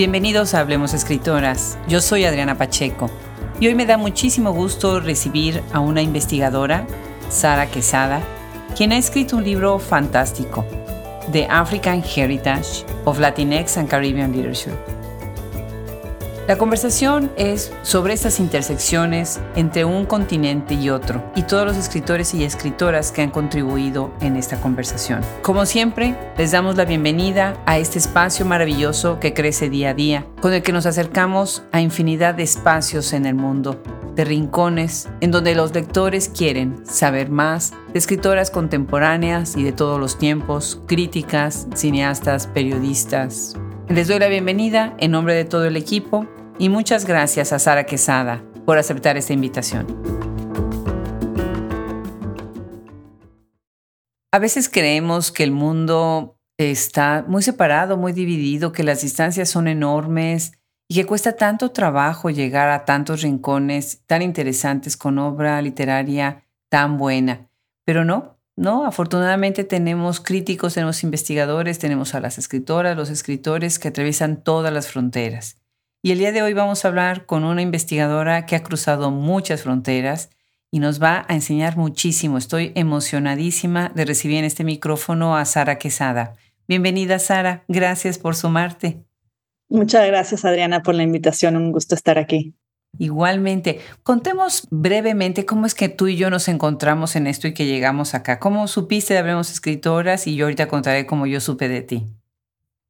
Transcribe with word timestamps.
Bienvenidos 0.00 0.54
a 0.54 0.60
Hablemos 0.60 0.94
Escritoras. 0.94 1.76
Yo 1.86 2.00
soy 2.00 2.24
Adriana 2.24 2.56
Pacheco 2.56 3.10
y 3.60 3.66
hoy 3.66 3.74
me 3.74 3.84
da 3.84 3.98
muchísimo 3.98 4.50
gusto 4.50 4.98
recibir 4.98 5.62
a 5.74 5.80
una 5.80 6.00
investigadora, 6.00 6.86
Sara 7.28 7.66
Quesada, 7.66 8.22
quien 8.74 8.92
ha 8.92 8.96
escrito 8.96 9.36
un 9.36 9.44
libro 9.44 9.78
fantástico, 9.78 10.64
The 11.32 11.46
African 11.50 12.02
Heritage 12.02 12.86
of 13.04 13.18
Latinx 13.18 13.76
and 13.76 13.90
Caribbean 13.90 14.32
Leadership. 14.32 14.72
La 16.50 16.58
conversación 16.58 17.30
es 17.36 17.72
sobre 17.82 18.12
estas 18.12 18.40
intersecciones 18.40 19.38
entre 19.54 19.84
un 19.84 20.04
continente 20.04 20.74
y 20.74 20.90
otro 20.90 21.22
y 21.36 21.44
todos 21.44 21.64
los 21.64 21.76
escritores 21.76 22.34
y 22.34 22.42
escritoras 22.42 23.12
que 23.12 23.22
han 23.22 23.30
contribuido 23.30 24.12
en 24.20 24.34
esta 24.34 24.60
conversación. 24.60 25.20
Como 25.42 25.64
siempre, 25.64 26.16
les 26.36 26.50
damos 26.50 26.76
la 26.76 26.86
bienvenida 26.86 27.56
a 27.66 27.78
este 27.78 28.00
espacio 28.00 28.44
maravilloso 28.46 29.20
que 29.20 29.32
crece 29.32 29.70
día 29.70 29.90
a 29.90 29.94
día, 29.94 30.26
con 30.40 30.52
el 30.52 30.62
que 30.62 30.72
nos 30.72 30.86
acercamos 30.86 31.62
a 31.70 31.82
infinidad 31.82 32.34
de 32.34 32.42
espacios 32.42 33.12
en 33.12 33.26
el 33.26 33.36
mundo, 33.36 33.80
de 34.16 34.24
rincones 34.24 35.08
en 35.20 35.30
donde 35.30 35.54
los 35.54 35.72
lectores 35.72 36.28
quieren 36.28 36.84
saber 36.84 37.30
más 37.30 37.74
de 37.92 37.98
escritoras 38.00 38.50
contemporáneas 38.50 39.56
y 39.56 39.62
de 39.62 39.70
todos 39.70 40.00
los 40.00 40.18
tiempos, 40.18 40.82
críticas, 40.88 41.68
cineastas, 41.76 42.48
periodistas. 42.48 43.54
Les 43.88 44.08
doy 44.08 44.18
la 44.18 44.26
bienvenida 44.26 44.94
en 44.98 45.12
nombre 45.12 45.34
de 45.34 45.44
todo 45.44 45.64
el 45.64 45.76
equipo 45.76 46.26
y 46.60 46.68
muchas 46.68 47.06
gracias 47.06 47.54
a 47.54 47.58
Sara 47.58 47.84
Quesada 47.84 48.44
por 48.66 48.76
aceptar 48.76 49.16
esta 49.16 49.32
invitación. 49.32 49.86
A 54.30 54.38
veces 54.38 54.68
creemos 54.68 55.32
que 55.32 55.42
el 55.42 55.52
mundo 55.52 56.38
está 56.58 57.24
muy 57.26 57.42
separado, 57.42 57.96
muy 57.96 58.12
dividido, 58.12 58.72
que 58.72 58.84
las 58.84 59.00
distancias 59.00 59.48
son 59.48 59.68
enormes 59.68 60.52
y 60.86 60.96
que 60.96 61.06
cuesta 61.06 61.34
tanto 61.34 61.70
trabajo 61.70 62.28
llegar 62.28 62.68
a 62.68 62.84
tantos 62.84 63.22
rincones 63.22 64.02
tan 64.06 64.20
interesantes 64.20 64.98
con 64.98 65.18
obra 65.18 65.60
literaria 65.62 66.44
tan 66.68 66.98
buena. 66.98 67.48
Pero 67.86 68.04
no, 68.04 68.38
no, 68.54 68.84
afortunadamente 68.84 69.64
tenemos 69.64 70.20
críticos, 70.20 70.74
tenemos 70.74 71.02
investigadores, 71.04 71.78
tenemos 71.78 72.14
a 72.14 72.20
las 72.20 72.36
escritoras, 72.36 72.96
los 72.96 73.08
escritores 73.08 73.78
que 73.78 73.88
atraviesan 73.88 74.44
todas 74.44 74.72
las 74.72 74.88
fronteras. 74.88 75.59
Y 76.02 76.12
el 76.12 76.18
día 76.18 76.32
de 76.32 76.40
hoy 76.40 76.54
vamos 76.54 76.84
a 76.84 76.88
hablar 76.88 77.26
con 77.26 77.44
una 77.44 77.60
investigadora 77.60 78.46
que 78.46 78.56
ha 78.56 78.62
cruzado 78.62 79.10
muchas 79.10 79.64
fronteras 79.64 80.30
y 80.70 80.78
nos 80.78 81.02
va 81.02 81.26
a 81.28 81.34
enseñar 81.34 81.76
muchísimo. 81.76 82.38
Estoy 82.38 82.72
emocionadísima 82.74 83.92
de 83.94 84.06
recibir 84.06 84.38
en 84.38 84.46
este 84.46 84.64
micrófono 84.64 85.36
a 85.36 85.44
Sara 85.44 85.76
Quesada. 85.76 86.32
Bienvenida, 86.66 87.18
Sara. 87.18 87.64
Gracias 87.68 88.18
por 88.18 88.34
sumarte. 88.34 89.04
Muchas 89.68 90.06
gracias, 90.06 90.46
Adriana, 90.46 90.82
por 90.82 90.94
la 90.94 91.02
invitación. 91.02 91.56
Un 91.56 91.70
gusto 91.70 91.94
estar 91.94 92.18
aquí. 92.18 92.54
Igualmente, 92.98 93.80
contemos 94.02 94.68
brevemente 94.70 95.44
cómo 95.44 95.66
es 95.66 95.74
que 95.74 95.90
tú 95.90 96.08
y 96.08 96.16
yo 96.16 96.30
nos 96.30 96.48
encontramos 96.48 97.14
en 97.14 97.26
esto 97.26 97.46
y 97.46 97.52
que 97.52 97.66
llegamos 97.66 98.14
acá. 98.14 98.38
¿Cómo 98.38 98.66
supiste 98.68 99.12
de 99.12 99.20
Hablemos 99.20 99.50
Escritoras? 99.50 100.26
Y 100.26 100.34
yo 100.34 100.46
ahorita 100.46 100.66
contaré 100.66 101.04
cómo 101.04 101.26
yo 101.26 101.40
supe 101.40 101.68
de 101.68 101.82
ti. 101.82 102.06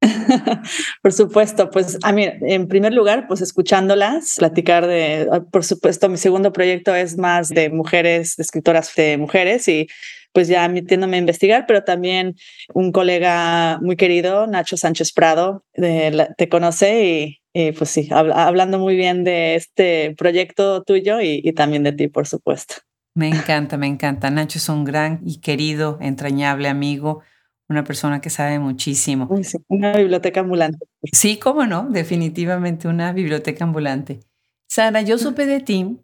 por 1.02 1.12
supuesto, 1.12 1.70
pues 1.70 1.98
a 2.02 2.12
mí, 2.12 2.24
en 2.24 2.68
primer 2.68 2.92
lugar, 2.92 3.26
pues 3.28 3.40
escuchándolas, 3.40 4.36
platicar 4.38 4.86
de, 4.86 5.28
ah, 5.30 5.40
por 5.40 5.64
supuesto, 5.64 6.08
mi 6.08 6.16
segundo 6.16 6.52
proyecto 6.52 6.94
es 6.94 7.18
más 7.18 7.48
de 7.48 7.70
mujeres, 7.70 8.36
de 8.36 8.42
escritoras 8.42 8.94
de 8.94 9.18
mujeres 9.18 9.68
y 9.68 9.88
pues 10.32 10.48
ya 10.48 10.68
metiéndome 10.68 11.16
a 11.16 11.20
investigar, 11.20 11.64
pero 11.66 11.82
también 11.82 12.36
un 12.72 12.92
colega 12.92 13.78
muy 13.82 13.96
querido, 13.96 14.46
Nacho 14.46 14.76
Sánchez 14.76 15.12
Prado, 15.12 15.64
te 15.74 16.48
conoce 16.48 17.40
y, 17.52 17.72
pues 17.72 17.90
sí, 17.90 18.08
hablando 18.12 18.78
muy 18.78 18.94
bien 18.94 19.24
de 19.24 19.56
este 19.56 20.14
proyecto 20.16 20.84
tuyo 20.84 21.20
y, 21.20 21.40
y 21.42 21.52
también 21.52 21.82
de 21.82 21.92
ti, 21.92 22.06
por 22.06 22.28
supuesto. 22.28 22.76
Me 23.12 23.28
encanta, 23.28 23.76
me 23.76 23.88
encanta. 23.88 24.30
Nacho 24.30 24.58
es 24.58 24.68
un 24.68 24.84
gran 24.84 25.20
y 25.24 25.40
querido, 25.40 25.98
entrañable 26.00 26.68
amigo 26.68 27.22
una 27.70 27.84
persona 27.84 28.20
que 28.20 28.30
sabe 28.30 28.58
muchísimo. 28.58 29.28
una 29.68 29.92
biblioteca 29.92 30.40
ambulante. 30.40 30.86
Sí, 31.12 31.38
cómo 31.38 31.64
no, 31.66 31.88
definitivamente 31.88 32.88
una 32.88 33.12
biblioteca 33.12 33.64
ambulante. 33.64 34.20
Sara, 34.68 35.02
yo 35.02 35.16
supe 35.18 35.46
de 35.46 35.60
ti 35.60 35.98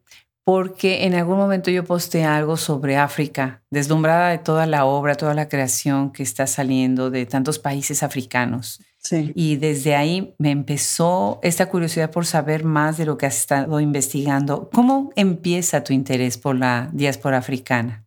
porque 0.44 1.04
en 1.04 1.14
algún 1.14 1.38
momento 1.38 1.72
yo 1.72 1.84
posté 1.84 2.22
algo 2.22 2.56
sobre 2.56 2.96
África, 2.96 3.64
deslumbrada 3.68 4.30
de 4.30 4.38
toda 4.38 4.64
la 4.66 4.84
obra, 4.84 5.16
toda 5.16 5.34
la 5.34 5.48
creación 5.48 6.12
que 6.12 6.22
está 6.22 6.46
saliendo 6.46 7.10
de 7.10 7.26
tantos 7.26 7.58
países 7.58 8.04
africanos. 8.04 8.80
Sí. 8.98 9.32
Y 9.34 9.56
desde 9.56 9.96
ahí 9.96 10.34
me 10.38 10.52
empezó 10.52 11.40
esta 11.42 11.66
curiosidad 11.66 12.12
por 12.12 12.26
saber 12.26 12.62
más 12.62 12.96
de 12.96 13.06
lo 13.06 13.18
que 13.18 13.26
has 13.26 13.38
estado 13.38 13.80
investigando. 13.80 14.70
¿Cómo 14.72 15.10
empieza 15.16 15.82
tu 15.82 15.92
interés 15.92 16.38
por 16.38 16.56
la 16.56 16.90
diáspora 16.92 17.38
africana? 17.38 18.05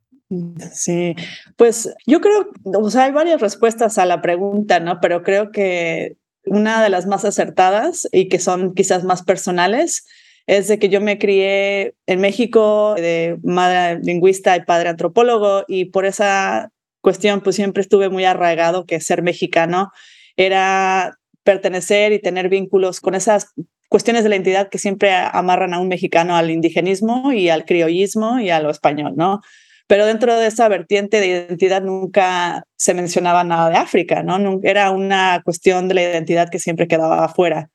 Sí, 0.74 1.16
pues 1.58 1.92
yo 2.06 2.22
creo, 2.22 2.52
o 2.64 2.90
sea, 2.92 3.06
hay 3.06 3.12
varias 3.12 3.42
respuestas 3.42 3.98
a 3.98 4.06
la 4.06 4.22
pregunta, 4.22 4.80
¿no? 4.80 5.00
Pero 5.02 5.24
creo 5.24 5.52
que 5.52 6.18
una 6.46 6.84
de 6.84 6.90
las 6.90 7.08
más 7.08 7.26
acertadas 7.26 8.08
y 8.12 8.30
que 8.30 8.40
son 8.40 8.76
quizás 8.76 9.04
más 9.04 9.24
personales 9.24 10.06
es 10.46 10.68
de 10.68 10.78
que 10.80 10.90
yo 10.90 11.02
me 11.02 11.18
crié 11.18 11.96
en 12.06 12.22
México 12.22 12.94
de 12.96 13.38
madre 13.44 14.00
lingüista 14.04 14.56
y 14.56 14.64
padre 14.66 14.90
antropólogo 14.90 15.64
y 15.68 15.86
por 15.86 16.06
esa 16.06 16.72
cuestión 17.02 17.42
pues 17.42 17.56
siempre 17.56 17.82
estuve 17.82 18.10
muy 18.10 18.26
arraigado 18.26 18.86
que 18.86 19.00
ser 19.00 19.24
mexicano 19.24 19.92
era 20.38 21.18
pertenecer 21.44 22.14
y 22.14 22.20
tener 22.20 22.50
vínculos 22.50 23.00
con 23.02 23.16
esas 23.16 23.54
cuestiones 23.90 24.24
de 24.24 24.30
la 24.30 24.36
identidad 24.36 24.70
que 24.70 24.78
siempre 24.78 25.14
amarran 25.14 25.74
a 25.74 25.80
un 25.80 25.88
mexicano 25.88 26.36
al 26.36 26.52
indigenismo 26.52 27.32
y 27.32 27.50
al 27.50 27.66
criollismo 27.66 28.40
y 28.40 28.52
a 28.52 28.60
lo 28.60 28.70
español, 28.70 29.14
¿no? 29.16 29.42
Pero 29.90 30.06
dentro 30.06 30.38
de 30.38 30.46
esa 30.46 30.68
vertiente 30.68 31.20
de 31.20 31.26
identidad 31.26 31.82
nunca 31.82 32.64
se 32.76 32.94
mencionaba 32.94 33.44
nada 33.44 33.72
de 33.72 33.76
África, 33.78 34.22
¿no? 34.22 34.60
Era 34.62 34.92
una 34.92 35.42
cuestión 35.44 35.88
de 35.88 35.96
la 35.96 36.04
identidad 36.04 36.50
que 36.50 36.60
siempre 36.60 36.88
quedaba 36.88 37.26
afuera. 37.26 37.72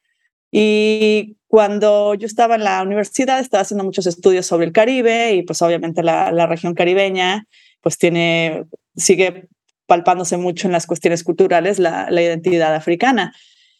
Y 0.52 1.38
cuando 1.48 2.14
yo 2.14 2.28
estaba 2.28 2.54
en 2.54 2.62
la 2.62 2.80
universidad, 2.84 3.40
estaba 3.40 3.62
haciendo 3.62 3.82
muchos 3.82 4.06
estudios 4.06 4.46
sobre 4.46 4.64
el 4.66 4.72
Caribe 4.72 5.32
y 5.32 5.42
pues 5.42 5.60
obviamente 5.60 6.04
la, 6.04 6.46
región 6.46 6.74
caribeña 6.74 7.48
pues 7.80 7.98
tiene, 7.98 8.64
sigue 8.94 9.48
palpándose 9.86 10.36
mucho 10.36 10.68
en 10.68 10.72
las 10.72 10.86
cuestiones 10.86 11.24
culturales 11.24 11.80
la 11.80 12.22
identidad 12.22 12.76
africana. 12.76 13.34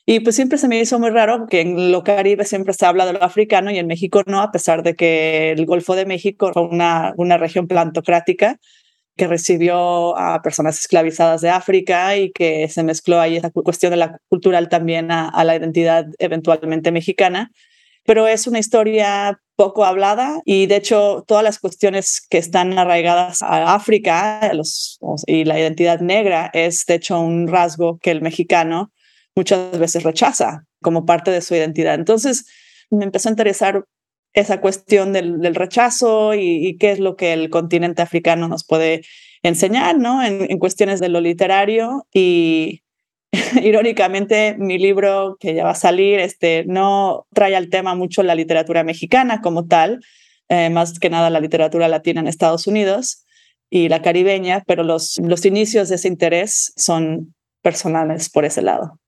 Y 0.07 0.21
pues 0.21 0.37
siempre 0.37 0.59
se 0.59 0.69
me 0.69 0.79
hizo 0.79 0.99
muy 0.99 1.11
raro 1.11 1.47
que 1.47 1.63
en 1.63 1.91
lo 1.91 2.05
Caribe 2.05 2.45
siempre 2.45 2.75
se 2.75 2.85
habla 2.85 3.07
de 3.07 3.15
lo 3.15 3.23
africano 3.23 3.71
y 3.71 3.79
en 3.79 3.87
México 3.87 4.23
no, 4.27 4.43
a 4.43 4.53
pesar 4.53 4.83
de 4.83 4.95
que 4.95 5.53
el 5.53 5.65
Golfo 5.65 5.97
de 5.97 6.05
México 6.05 6.51
fue 6.53 6.63
una, 6.67 7.15
una 7.17 7.39
región 7.39 7.67
plantocrática 7.67 8.59
que 9.17 9.27
recibió 9.27 10.17
a 10.19 10.43
personas 10.43 10.79
esclavizadas 10.79 11.41
de 11.41 11.51
África 11.51 12.17
y 12.17 12.33
que 12.33 12.69
se 12.69 12.83
mezcló 12.83 13.21
ahí 13.21 13.37
esa 13.37 13.51
cuestión 13.51 13.91
de 13.91 13.97
la 13.97 14.19
cultural 14.29 14.69
también 14.69 15.11
a, 15.11 15.45
la 15.45 15.57
identidad 15.57 16.07
eventualmente 16.19 16.91
mexicana. 16.91 17.53
Pero 18.05 18.27
es 18.27 18.47
una 18.47 18.59
historia 18.59 19.41
poco 19.57 19.85
hablada 19.85 20.41
y 20.45 20.67
de 20.67 20.77
hecho 20.77 21.25
todas 21.27 21.45
las 21.45 21.59
cuestiones 21.59 22.21
que 22.29 22.39
están 22.39 22.79
arraigadas 22.79 23.41
a 23.41 23.75
África 23.75 24.53
y 25.27 25.45
la 25.45 25.59
identidad 25.59 26.01
negra 26.01 26.51
es 26.53 26.85
de 26.87 26.95
hecho 26.97 27.21
un 27.21 27.47
rasgo 27.47 27.99
que 28.03 28.11
el 28.11 28.21
mexicano 28.21 28.93
muchas 29.35 29.79
veces 29.79 30.03
rechaza 30.03 30.65
como 30.83 31.07
parte 31.07 31.31
de 31.31 31.41
su 31.41 31.55
identidad. 31.55 31.95
Entonces 31.95 32.47
me 32.91 33.05
empezó 33.05 33.29
a 33.29 33.33
interesar 33.33 33.85
esa 34.33 34.61
cuestión 34.61 35.13
del, 35.13 35.55
rechazo 35.55 36.35
y, 36.35 36.77
qué 36.79 36.91
es 36.91 36.99
lo 36.99 37.17
que 37.17 37.33
el 37.33 37.51
continente 37.51 38.03
africano 38.03 38.49
nos 38.49 38.65
puede 38.65 39.03
enseñar, 39.43 39.99
¿no? 39.99 40.25
En, 40.25 40.59
cuestiones 40.59 41.01
de 41.01 41.09
lo 41.09 41.21
literario 41.21 42.07
y 42.13 42.83
irónicamente 43.63 44.57
mi 44.59 44.79
libro 44.79 45.37
que 45.39 45.55
ya 45.55 45.65
va 45.65 45.71
a 45.71 45.77
salir 45.77 46.19
este, 46.19 46.65
no 46.67 47.27
trae 47.33 47.55
al 47.55 47.71
tema 47.71 47.95
mucho 47.95 48.23
la 48.23 48.35
literatura 48.35 48.83
mexicana 48.83 49.41
como 49.41 49.67
tal, 49.67 50.01
eh, 50.49 50.69
más 50.69 50.99
que 50.99 51.11
nada 51.11 51.31
la 51.31 51.41
literatura 51.41 51.89
latina 51.89 52.21
en 52.21 52.27
Estados 52.27 52.67
Unidos 52.67 53.25
y 53.71 53.89
la 53.89 54.03
caribeña, 54.03 54.65
pero 54.67 54.83
los, 54.83 55.19
los 55.19 55.45
inicios 55.45 55.89
de 55.89 55.95
ese 55.97 56.09
interés 56.09 56.73
son 56.77 57.35
personales 57.63 58.31
por 58.31 58.45
ese 58.45 58.63
lado. 58.63 58.99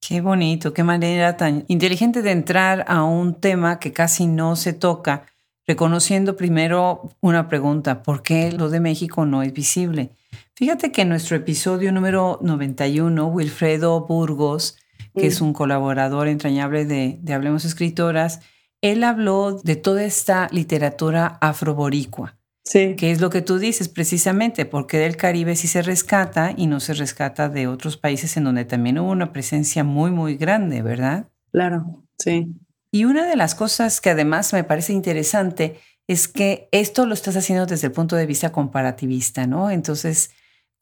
Qué 0.00 0.20
bonito, 0.20 0.72
qué 0.72 0.84
manera 0.84 1.36
tan 1.36 1.64
inteligente 1.68 2.22
de 2.22 2.30
entrar 2.30 2.84
a 2.88 3.02
un 3.04 3.34
tema 3.34 3.78
que 3.78 3.92
casi 3.92 4.26
no 4.26 4.56
se 4.56 4.72
toca, 4.72 5.26
reconociendo 5.66 6.36
primero 6.36 7.10
una 7.20 7.48
pregunta, 7.48 8.02
¿por 8.02 8.22
qué 8.22 8.52
lo 8.52 8.70
de 8.70 8.80
México 8.80 9.26
no 9.26 9.42
es 9.42 9.52
visible? 9.52 10.10
Fíjate 10.54 10.92
que 10.92 11.02
en 11.02 11.10
nuestro 11.10 11.36
episodio 11.36 11.92
número 11.92 12.38
91, 12.42 13.26
Wilfredo 13.26 14.06
Burgos, 14.06 14.78
que 15.14 15.26
es 15.26 15.40
un 15.40 15.52
colaborador 15.52 16.28
entrañable 16.28 16.84
de, 16.84 17.18
de 17.20 17.34
Hablemos 17.34 17.64
Escritoras, 17.64 18.40
él 18.80 19.04
habló 19.04 19.60
de 19.62 19.76
toda 19.76 20.04
esta 20.04 20.48
literatura 20.52 21.38
afroboricua. 21.40 22.38
Sí. 22.68 22.96
Que 22.96 23.10
es 23.10 23.22
lo 23.22 23.30
que 23.30 23.40
tú 23.40 23.58
dices 23.58 23.88
precisamente, 23.88 24.66
porque 24.66 24.98
del 24.98 25.16
Caribe 25.16 25.56
sí 25.56 25.66
se 25.66 25.80
rescata 25.80 26.52
y 26.54 26.66
no 26.66 26.80
se 26.80 26.92
rescata 26.92 27.48
de 27.48 27.66
otros 27.66 27.96
países 27.96 28.36
en 28.36 28.44
donde 28.44 28.66
también 28.66 28.98
hubo 28.98 29.10
una 29.10 29.32
presencia 29.32 29.84
muy, 29.84 30.10
muy 30.10 30.36
grande, 30.36 30.82
¿verdad? 30.82 31.30
Claro, 31.50 32.04
sí. 32.18 32.54
Y 32.92 33.06
una 33.06 33.26
de 33.26 33.36
las 33.36 33.54
cosas 33.54 34.02
que 34.02 34.10
además 34.10 34.52
me 34.52 34.64
parece 34.64 34.92
interesante 34.92 35.80
es 36.06 36.28
que 36.28 36.68
esto 36.70 37.06
lo 37.06 37.14
estás 37.14 37.36
haciendo 37.36 37.64
desde 37.64 37.86
el 37.86 37.92
punto 37.94 38.16
de 38.16 38.26
vista 38.26 38.52
comparativista, 38.52 39.46
¿no? 39.46 39.70
Entonces, 39.70 40.30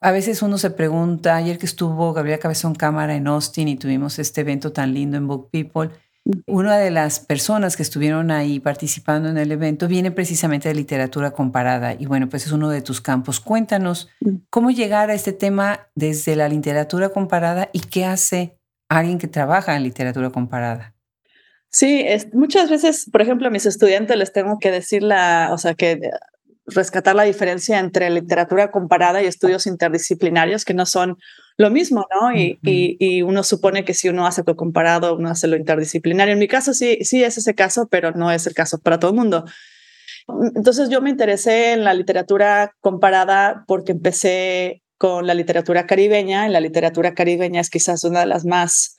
a 0.01 0.11
veces 0.11 0.43
uno 0.43 0.59
se 0.59 0.71
pregunta, 0.71 1.37
ayer 1.37 1.57
que 1.57 1.67
estuvo 1.67 2.13
Gabriela 2.13 2.41
Cabezón 2.41 2.75
Cámara 2.75 3.15
en 3.15 3.29
Austin 3.29 3.69
y 3.69 3.77
tuvimos 3.77 4.19
este 4.19 4.41
evento 4.41 4.73
tan 4.73 4.93
lindo 4.93 5.17
en 5.17 5.29
Book 5.29 5.51
People, 5.53 5.91
una 6.47 6.79
de 6.79 6.91
las 6.91 7.21
personas 7.21 7.77
que 7.77 7.83
estuvieron 7.83 8.31
ahí 8.31 8.59
participando 8.59 9.29
en 9.29 9.39
el 9.39 9.53
evento 9.53 9.87
viene 9.87 10.11
precisamente 10.11 10.69
de 10.69 10.75
literatura 10.75 11.31
comparada 11.31 11.95
y 11.95 12.07
bueno, 12.07 12.29
pues 12.29 12.47
es 12.47 12.53
uno 12.53 12.69
de 12.69 12.83
tus 12.83 13.01
campos. 13.01 13.39
Cuéntanos 13.41 14.09
cómo 14.51 14.71
llegar 14.71 15.11
a 15.11 15.15
este 15.15 15.33
tema 15.33 15.89
desde 15.95 16.35
la 16.35 16.49
literatura 16.49 17.11
comparada 17.11 17.69
y 17.73 17.81
qué 17.81 18.05
hace 18.05 18.59
alguien 18.89 19.19
que 19.19 19.29
trabaja 19.29 19.77
en 19.77 19.85
literatura 19.85 20.31
comparada. 20.31 20.95
Sí, 21.71 22.03
es, 22.07 22.33
muchas 22.35 22.71
veces, 22.71 23.09
por 23.11 23.23
ejemplo, 23.23 23.49
a 23.49 23.51
mis 23.51 23.67
estudiantes 23.67 24.17
les 24.17 24.33
tengo 24.33 24.59
que 24.59 24.71
decir 24.71 25.03
la, 25.03 25.51
o 25.53 25.59
sea, 25.59 25.75
que 25.75 26.01
rescatar 26.67 27.15
la 27.15 27.23
diferencia 27.23 27.79
entre 27.79 28.11
literatura 28.11 28.71
comparada 28.71 29.23
y 29.23 29.27
estudios 29.27 29.67
interdisciplinarios 29.67 30.65
que 30.65 30.75
no 30.75 30.87
son 30.87 31.19
lo 31.59 31.71
mismo, 31.71 32.07
¿no? 32.21 32.35
Y, 32.35 32.59
y, 32.63 33.23
uno 33.23 33.43
supone 33.43 33.85
que 33.85 33.95
si 33.95 34.09
uno 34.09 34.27
hace 34.27 34.43
lo 34.47 34.57
comparado, 34.57 35.17
uno 35.17 35.31
hace 35.31 35.47
lo 35.47 35.57
interdisciplinario. 35.57 36.35
En 36.35 36.39
mi 36.39 36.49
caso 36.49 36.75
sí, 36.75 36.99
sí 37.03 37.25
es 37.25 37.39
ese 37.39 37.55
caso, 37.55 37.89
pero 37.91 38.13
no 38.13 38.31
es 38.31 38.47
el 38.47 38.55
caso 38.55 38.79
para 38.79 38.99
todo 38.99 39.13
el 39.13 39.17
mundo. 39.17 39.45
Entonces 40.55 40.91
yo 40.91 41.01
me 41.01 41.11
interesé 41.11 41.73
en 41.73 41.85
la 41.85 41.95
literatura 41.95 42.75
comparada 42.81 43.65
porque 43.67 43.93
empecé 43.93 44.83
con 44.99 45.27
la 45.27 45.35
literatura 45.35 45.87
caribeña. 45.87 46.47
Y 46.47 46.51
la 46.51 46.61
literatura 46.61 47.15
caribeña 47.15 47.61
es 47.61 47.71
quizás 47.71 48.05
una 48.05 48.21
de 48.21 48.27
las 48.27 48.45
más 48.45 48.96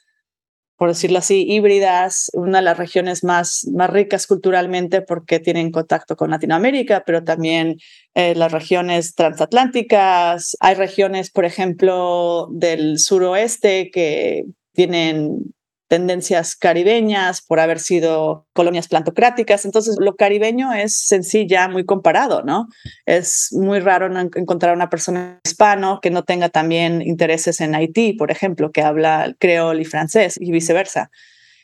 por 0.77 0.89
decirlo 0.89 1.17
así, 1.17 1.43
híbridas, 1.47 2.29
una 2.33 2.59
de 2.59 2.65
las 2.65 2.77
regiones 2.77 3.23
más, 3.23 3.67
más 3.73 3.89
ricas 3.89 4.27
culturalmente 4.27 5.01
porque 5.01 5.39
tienen 5.39 5.71
contacto 5.71 6.15
con 6.15 6.29
Latinoamérica, 6.29 7.03
pero 7.05 7.23
también 7.23 7.77
eh, 8.13 8.35
las 8.35 8.51
regiones 8.51 9.15
transatlánticas. 9.15 10.55
Hay 10.59 10.75
regiones, 10.75 11.31
por 11.31 11.45
ejemplo, 11.45 12.47
del 12.51 12.99
suroeste 12.99 13.89
que 13.91 14.45
tienen 14.73 15.55
tendencias 15.87 16.55
caribeñas 16.55 17.41
por 17.41 17.59
haber 17.59 17.79
sido 17.79 18.45
colonias 18.53 18.87
plantocráticas. 18.87 19.65
Entonces, 19.65 19.97
lo 19.99 20.15
caribeño 20.15 20.73
es 20.73 20.97
sencilla, 20.97 21.67
muy 21.67 21.85
comparado, 21.85 22.43
¿no? 22.43 22.67
Es 23.05 23.49
muy 23.51 23.79
raro 23.79 24.07
encontrar 24.19 24.75
una 24.75 24.89
persona 24.89 25.39
hispano 25.45 25.99
que 26.01 26.11
no 26.11 26.23
tenga 26.23 26.49
también 26.49 27.01
intereses 27.01 27.61
en 27.61 27.75
Haití, 27.75 28.13
por 28.13 28.31
ejemplo, 28.31 28.71
que 28.71 28.81
habla 28.81 29.35
creol 29.39 29.79
y 29.81 29.85
francés 29.85 30.37
y 30.39 30.51
viceversa. 30.51 31.09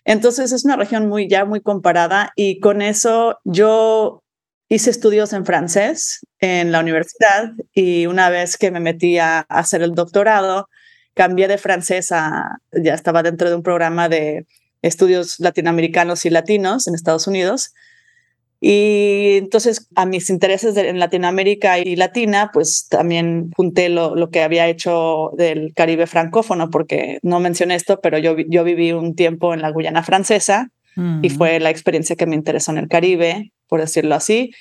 Entonces, 0.05 0.51
es 0.51 0.65
una 0.65 0.75
región 0.75 1.07
muy 1.07 1.27
ya 1.27 1.45
muy 1.45 1.61
comparada 1.61 2.31
y 2.35 2.59
con 2.59 2.81
eso 2.81 3.39
yo 3.43 4.23
hice 4.69 4.89
estudios 4.89 5.33
en 5.33 5.45
francés 5.45 6.25
en 6.39 6.71
la 6.71 6.79
universidad 6.79 7.51
y 7.73 8.07
una 8.07 8.29
vez 8.29 8.57
que 8.57 8.71
me 8.71 8.79
metí 8.79 9.17
a 9.19 9.41
hacer 9.41 9.81
el 9.83 9.93
doctorado, 9.93 10.67
cambié 11.13 11.47
de 11.47 11.57
francés 11.57 12.11
a, 12.11 12.57
ya 12.71 12.93
estaba 12.93 13.23
dentro 13.23 13.49
de 13.49 13.55
un 13.55 13.63
programa 13.63 14.09
de 14.09 14.45
estudios 14.81 15.39
latinoamericanos 15.39 16.25
y 16.25 16.29
latinos 16.29 16.87
en 16.87 16.95
Estados 16.95 17.27
Unidos. 17.27 17.73
Y 18.65 19.39
entonces 19.39 19.89
a 19.95 20.05
mis 20.05 20.29
intereses 20.29 20.77
en 20.77 20.97
Latinoamérica 20.97 21.79
y 21.79 21.97
Latina, 21.97 22.49
pues 22.53 22.87
también 22.87 23.51
junté 23.57 23.89
lo, 23.89 24.15
lo, 24.15 24.29
que 24.29 24.41
había 24.41 24.67
hecho 24.67 25.31
del 25.37 25.73
Caribe 25.75 26.07
francófono, 26.07 26.69
porque 26.69 27.19
no 27.23 27.41
mencioné 27.41 27.75
esto, 27.75 27.99
pero 28.01 28.17
yo, 28.19 28.37
yo 28.37 28.63
viví 28.63 28.93
un 28.93 29.15
tiempo 29.15 29.53
en 29.53 29.61
la 29.61 29.69
Guyana 29.69 30.01
francesa 30.01 30.69
y 31.23 31.29
fue 31.29 31.59
la 31.59 31.71
experiencia 31.71 32.15
que 32.15 32.27
me 32.27 32.35
interesó 32.35 32.71
en 32.71 32.77
el 32.77 32.87
Caribe, 32.87 33.51
por 33.67 33.81
decirlo 33.81 34.15
así. 34.15 34.51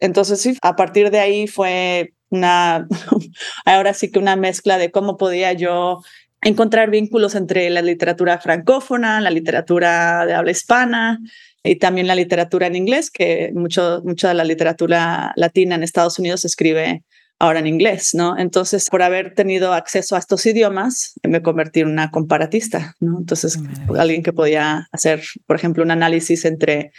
Entonces, 0.00 0.40
sí, 0.40 0.56
a 0.62 0.76
partir 0.76 1.10
de 1.10 1.18
ahí 1.18 1.46
fue 1.46 2.12
una, 2.30 2.86
ahora 3.64 3.94
sí 3.94 4.10
que 4.10 4.18
una 4.18 4.36
mezcla 4.36 4.78
de 4.78 4.90
cómo 4.90 5.16
podía 5.16 5.52
yo 5.52 6.02
encontrar 6.42 6.90
vínculos 6.90 7.34
entre 7.34 7.68
la 7.70 7.82
literatura 7.82 8.38
francófona, 8.38 9.20
la 9.20 9.30
literatura 9.30 10.24
de 10.26 10.34
habla 10.34 10.50
hispana 10.50 11.18
y 11.62 11.76
también 11.76 12.06
la 12.06 12.14
literatura 12.14 12.66
en 12.66 12.76
inglés, 12.76 13.10
que 13.10 13.50
mucho, 13.54 14.02
mucha 14.04 14.28
de 14.28 14.34
la 14.34 14.44
literatura 14.44 15.32
latina 15.36 15.74
en 15.74 15.82
Estados 15.82 16.18
Unidos 16.18 16.42
se 16.42 16.46
escribe 16.46 17.02
ahora 17.40 17.60
en 17.60 17.66
inglés, 17.66 18.14
¿no? 18.14 18.36
Entonces, 18.36 18.88
por 18.90 19.02
haber 19.02 19.34
tenido 19.34 19.72
acceso 19.72 20.16
a 20.16 20.18
estos 20.18 20.44
idiomas, 20.46 21.14
me 21.22 21.42
convertí 21.42 21.80
en 21.80 21.88
una 21.88 22.10
comparatista, 22.10 22.94
¿no? 23.00 23.18
Entonces, 23.18 23.58
alguien 23.96 24.22
que 24.22 24.32
podía 24.32 24.88
hacer, 24.92 25.22
por 25.46 25.56
ejemplo, 25.56 25.84
un 25.84 25.90
análisis 25.90 26.44
entre 26.44 26.92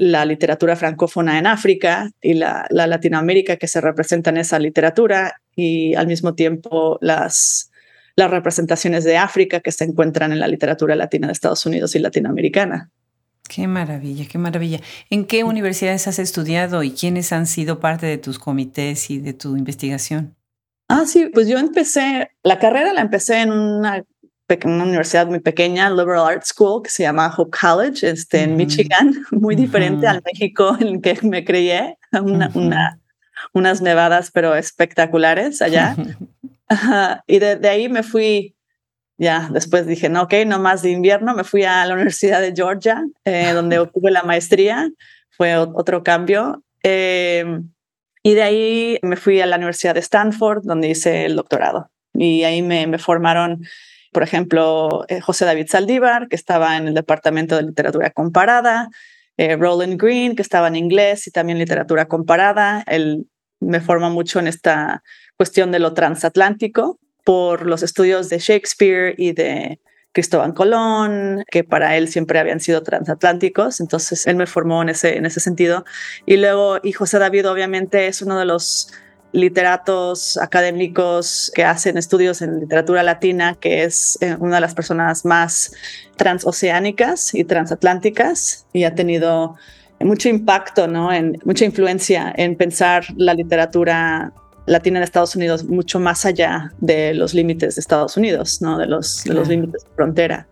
la 0.00 0.24
literatura 0.24 0.76
francófona 0.76 1.38
en 1.38 1.46
África 1.46 2.10
y 2.22 2.32
la, 2.32 2.66
Latinoamérica 2.70 3.56
que 3.56 3.68
se 3.68 3.82
representa 3.82 4.30
en 4.30 4.38
esa 4.38 4.58
literatura 4.58 5.42
y 5.54 5.94
al 5.94 6.06
mismo 6.06 6.34
tiempo 6.34 6.96
las, 7.02 7.70
las 8.16 8.30
representaciones 8.30 9.04
de 9.04 9.18
África 9.18 9.60
que 9.60 9.72
se 9.72 9.84
encuentran 9.84 10.32
en 10.32 10.40
la 10.40 10.48
literatura 10.48 10.96
latina 10.96 11.26
de 11.26 11.34
Estados 11.34 11.66
Unidos 11.66 11.94
y 11.94 11.98
latinoamericana. 11.98 12.90
Qué 13.46 13.66
maravilla, 13.66 14.24
qué 14.26 14.38
maravilla. 14.38 14.80
¿En 15.10 15.26
qué 15.26 15.44
universidades 15.44 16.08
has 16.08 16.18
estudiado 16.18 16.82
y 16.82 16.92
quiénes 16.92 17.30
han 17.34 17.46
sido 17.46 17.78
parte 17.78 18.06
de 18.06 18.16
tus 18.16 18.38
comités 18.38 19.10
y 19.10 19.18
de 19.18 19.34
tu 19.34 19.54
investigación? 19.54 20.34
Ah, 20.88 21.04
sí, 21.04 21.30
pues 21.34 21.46
yo 21.46 21.58
empecé, 21.58 22.30
la 22.42 22.58
carrera 22.58 22.94
la 22.94 23.02
empecé 23.02 23.42
en 23.42 23.52
una 23.52 24.02
una 24.64 24.84
universidad 24.84 25.26
muy 25.26 25.40
pequeña, 25.40 25.90
Liberal 25.90 26.26
Arts 26.26 26.48
School, 26.48 26.82
que 26.82 26.90
se 26.90 27.02
llama 27.02 27.32
Hope 27.36 27.56
College, 27.58 28.08
este, 28.08 28.42
en 28.42 28.56
Michigan, 28.56 29.14
muy 29.30 29.56
diferente 29.56 30.06
al 30.06 30.22
México 30.24 30.76
en 30.80 30.88
el 30.88 31.00
que 31.00 31.18
me 31.22 31.44
creí, 31.44 31.70
una, 32.12 32.50
una, 32.54 32.98
unas 33.52 33.80
nevadas 33.80 34.30
pero 34.32 34.54
espectaculares 34.54 35.62
allá. 35.62 35.96
y 37.26 37.38
de, 37.38 37.68
ahí 37.68 37.88
me 37.88 38.02
fui, 38.02 38.54
ya 39.18 39.48
después 39.52 39.86
dije, 39.86 40.08
no, 40.08 40.22
ok, 40.22 40.34
no 40.46 40.58
más 40.58 40.82
de 40.82 40.90
invierno, 40.90 41.34
me 41.34 41.44
fui 41.44 41.64
a 41.64 41.84
la 41.86 41.94
Universidad 41.94 42.40
de 42.40 42.52
Georgia, 42.54 43.04
eh, 43.24 43.52
donde 43.52 43.78
obtuve 43.78 44.10
la 44.10 44.22
maestría, 44.22 44.90
fue 45.30 45.56
otro 45.56 46.02
cambio. 46.02 46.62
Eh, 46.82 47.60
y 48.22 48.34
de 48.34 48.42
ahí 48.42 48.98
me 49.02 49.16
fui 49.16 49.40
a 49.40 49.46
la 49.46 49.56
Universidad 49.56 49.94
de 49.94 50.00
Stanford, 50.00 50.62
donde 50.64 50.90
hice 50.90 51.24
el 51.24 51.36
doctorado. 51.36 51.90
Y 52.12 52.44
ahí 52.44 52.60
me, 52.62 52.86
me 52.86 52.98
formaron 52.98 53.62
por 54.12 54.22
ejemplo, 54.22 55.04
eh, 55.08 55.20
José 55.20 55.44
David 55.44 55.68
Saldívar, 55.68 56.28
que 56.28 56.36
estaba 56.36 56.76
en 56.76 56.88
el 56.88 56.94
Departamento 56.94 57.56
de 57.56 57.62
Literatura 57.62 58.10
Comparada, 58.10 58.88
eh, 59.36 59.56
Roland 59.56 60.00
Green, 60.00 60.36
que 60.36 60.42
estaba 60.42 60.68
en 60.68 60.76
inglés 60.76 61.26
y 61.26 61.30
también 61.30 61.58
literatura 61.58 62.06
comparada. 62.06 62.84
Él 62.86 63.26
me 63.60 63.80
forma 63.80 64.10
mucho 64.10 64.38
en 64.38 64.48
esta 64.48 65.02
cuestión 65.36 65.72
de 65.72 65.78
lo 65.78 65.94
transatlántico 65.94 66.98
por 67.24 67.66
los 67.66 67.82
estudios 67.82 68.28
de 68.28 68.38
Shakespeare 68.38 69.14
y 69.16 69.32
de 69.32 69.80
Cristóbal 70.12 70.54
Colón, 70.54 71.44
que 71.50 71.62
para 71.62 71.96
él 71.96 72.08
siempre 72.08 72.38
habían 72.38 72.60
sido 72.60 72.82
transatlánticos, 72.82 73.80
entonces 73.80 74.26
él 74.26 74.36
me 74.36 74.46
formó 74.46 74.82
en 74.82 74.88
ese, 74.88 75.16
en 75.16 75.24
ese 75.24 75.40
sentido. 75.40 75.84
Y 76.26 76.36
luego, 76.36 76.78
y 76.82 76.92
José 76.92 77.18
David 77.18 77.48
obviamente 77.48 78.08
es 78.08 78.20
uno 78.20 78.38
de 78.38 78.44
los 78.44 78.92
literatos 79.32 80.36
académicos 80.38 81.52
que 81.54 81.64
hacen 81.64 81.96
estudios 81.96 82.42
en 82.42 82.60
literatura 82.60 83.02
latina, 83.02 83.56
que 83.60 83.84
es 83.84 84.18
eh, 84.20 84.36
una 84.38 84.56
de 84.56 84.60
las 84.60 84.74
personas 84.74 85.24
más 85.24 85.72
transoceánicas 86.16 87.34
y 87.34 87.44
transatlánticas 87.44 88.66
y 88.72 88.84
ha 88.84 88.94
tenido 88.94 89.56
mucho 90.00 90.28
impacto, 90.28 90.88
¿no? 90.88 91.12
En, 91.12 91.38
mucha 91.44 91.64
influencia 91.64 92.32
en 92.36 92.56
pensar 92.56 93.04
la 93.16 93.34
literatura 93.34 94.32
latina 94.66 94.98
en 94.98 95.02
Estados 95.04 95.36
Unidos 95.36 95.64
mucho 95.64 96.00
más 96.00 96.24
allá 96.24 96.72
de 96.78 97.14
los 97.14 97.34
límites 97.34 97.76
de 97.76 97.80
Estados 97.80 98.16
Unidos, 98.16 98.60
¿no? 98.62 98.78
De 98.78 98.86
los, 98.86 99.24
de 99.24 99.34
los 99.34 99.48
límites 99.48 99.84
de 99.84 99.90
frontera. 99.94 100.46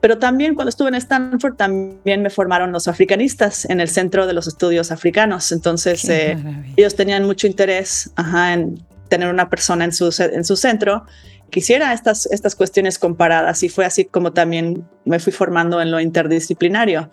Pero 0.00 0.18
también 0.18 0.54
cuando 0.54 0.68
estuve 0.68 0.88
en 0.88 0.94
Stanford, 0.94 1.56
también 1.56 2.22
me 2.22 2.30
formaron 2.30 2.70
los 2.70 2.86
africanistas 2.86 3.64
en 3.64 3.80
el 3.80 3.88
Centro 3.88 4.26
de 4.26 4.32
los 4.32 4.46
Estudios 4.46 4.92
Africanos. 4.92 5.50
Entonces, 5.50 6.08
eh, 6.08 6.36
ellos 6.76 6.94
tenían 6.94 7.24
mucho 7.24 7.46
interés 7.46 8.12
en 8.16 8.84
tener 9.08 9.28
una 9.28 9.50
persona 9.50 9.84
en 9.84 9.92
su, 9.92 10.14
en 10.20 10.44
su 10.44 10.56
centro 10.56 11.04
que 11.50 11.60
hiciera 11.60 11.92
estas, 11.92 12.26
estas 12.26 12.54
cuestiones 12.54 12.98
comparadas. 12.98 13.62
Y 13.64 13.68
fue 13.68 13.84
así 13.84 14.04
como 14.04 14.32
también 14.32 14.86
me 15.04 15.18
fui 15.18 15.32
formando 15.32 15.80
en 15.80 15.90
lo 15.90 15.98
interdisciplinario 16.00 17.10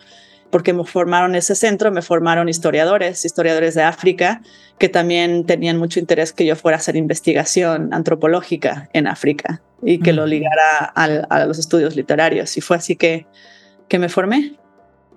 porque 0.51 0.71
me 0.73 0.85
formaron 0.85 1.35
ese 1.35 1.55
centro, 1.55 1.91
me 1.91 2.01
formaron 2.01 2.47
historiadores, 2.47 3.25
historiadores 3.25 3.73
de 3.73 3.83
África, 3.83 4.41
que 4.77 4.89
también 4.89 5.45
tenían 5.45 5.77
mucho 5.77 5.99
interés 5.99 6.33
que 6.33 6.45
yo 6.45 6.55
fuera 6.55 6.77
a 6.77 6.79
hacer 6.79 6.95
investigación 6.95 7.93
antropológica 7.93 8.89
en 8.93 9.07
África 9.07 9.61
y 9.85 9.99
que 9.99 10.13
lo 10.13 10.25
ligara 10.25 10.91
a, 10.95 11.45
los 11.45 11.59
estudios 11.59 11.95
literarios. 11.95 12.57
Y 12.57 12.61
fue 12.61 12.77
así 12.77 12.95
que, 12.95 13.27
que 13.87 13.99
me 13.99 14.09
formé. 14.09 14.55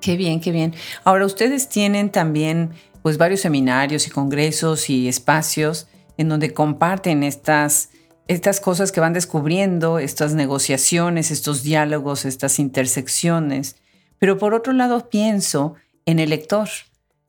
Qué 0.00 0.16
bien, 0.16 0.40
qué 0.40 0.52
bien. 0.52 0.75
Ahora, 1.04 1.25
ustedes 1.25 1.68
tienen 1.68 2.10
también 2.10 2.70
pues 3.02 3.16
varios 3.16 3.40
seminarios 3.40 4.06
y 4.06 4.10
congresos 4.10 4.90
y 4.90 5.08
espacios 5.08 5.88
en 6.18 6.28
donde 6.28 6.52
comparten 6.52 7.22
estas, 7.22 7.90
estas 8.26 8.60
cosas 8.60 8.92
que 8.92 9.00
van 9.00 9.14
descubriendo, 9.14 9.98
estas 9.98 10.34
negociaciones, 10.34 11.30
estos 11.30 11.62
diálogos, 11.62 12.25
estas 12.25 12.58
intersecciones 12.58 13.76
Pero 14.18 14.37
por 14.37 14.52
otro 14.52 14.72
lado 14.72 15.08
pienso 15.08 15.75
en 16.04 16.18
el 16.18 16.30
lector. 16.30 16.68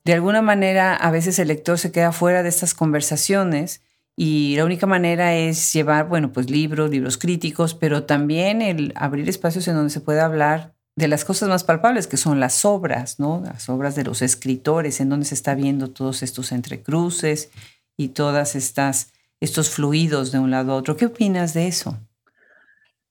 De 0.04 0.12
alguna 0.12 0.42
manera, 0.42 0.94
a 0.94 1.10
veces 1.10 1.38
el 1.38 1.48
lector 1.48 1.78
se 1.78 1.92
queda 1.92 2.12
fuera 2.12 2.42
de 2.42 2.48
estas 2.50 2.74
conversaciones 2.74 3.80
y 4.22 4.54
la 4.56 4.66
única 4.66 4.86
manera 4.86 5.34
es 5.34 5.72
llevar, 5.72 6.06
bueno, 6.06 6.30
pues 6.30 6.50
libros, 6.50 6.90
libros 6.90 7.16
críticos, 7.16 7.72
pero 7.72 8.02
también 8.02 8.60
el 8.60 8.92
abrir 8.94 9.26
espacios 9.30 9.66
en 9.66 9.76
donde 9.76 9.88
se 9.88 10.02
pueda 10.02 10.26
hablar 10.26 10.74
de 10.94 11.08
las 11.08 11.24
cosas 11.24 11.48
más 11.48 11.64
palpables, 11.64 12.06
que 12.06 12.18
son 12.18 12.38
las 12.38 12.66
obras, 12.66 13.18
¿no? 13.18 13.40
Las 13.42 13.70
obras 13.70 13.94
de 13.94 14.04
los 14.04 14.20
escritores, 14.20 15.00
en 15.00 15.08
donde 15.08 15.24
se 15.24 15.34
está 15.34 15.54
viendo 15.54 15.88
todos 15.88 16.22
estos 16.22 16.52
entrecruces 16.52 17.48
y 17.96 18.08
todas 18.08 18.56
estas 18.56 19.14
estos 19.40 19.70
fluidos 19.70 20.32
de 20.32 20.38
un 20.38 20.50
lado 20.50 20.72
a 20.72 20.76
otro. 20.76 20.98
¿Qué 20.98 21.06
opinas 21.06 21.54
de 21.54 21.68
eso? 21.68 21.96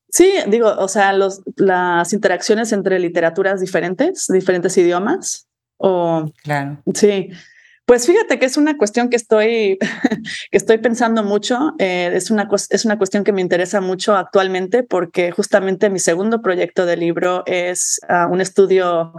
Sí, 0.09 0.31
digo, 0.45 0.75
o 0.77 0.87
sea, 0.87 1.13
los, 1.13 1.41
las 1.55 2.13
interacciones 2.13 2.71
entre 2.71 2.99
literaturas 2.99 3.61
diferentes, 3.61 4.27
diferentes 4.27 4.77
idiomas. 4.77 5.47
O, 5.77 6.31
claro. 6.43 6.83
Sí. 6.93 7.31
Pues 7.89 8.05
fíjate 8.05 8.37
que 8.37 8.45
es 8.45 8.55
una 8.55 8.77
cuestión 8.77 9.09
que 9.09 9.15
estoy, 9.15 9.79
que 10.51 10.57
estoy 10.57 10.77
pensando 10.77 11.23
mucho. 11.23 11.73
Eh, 11.79 12.11
es, 12.13 12.29
una, 12.29 12.47
es 12.69 12.85
una 12.85 12.99
cuestión 12.99 13.23
que 13.23 13.33
me 13.33 13.41
interesa 13.41 13.81
mucho 13.81 14.15
actualmente 14.15 14.83
porque 14.83 15.31
justamente 15.31 15.89
mi 15.89 15.97
segundo 15.97 16.43
proyecto 16.43 16.85
de 16.85 16.97
libro 16.97 17.41
es 17.47 17.99
ah, 18.07 18.27
un 18.29 18.41
estudio 18.41 19.13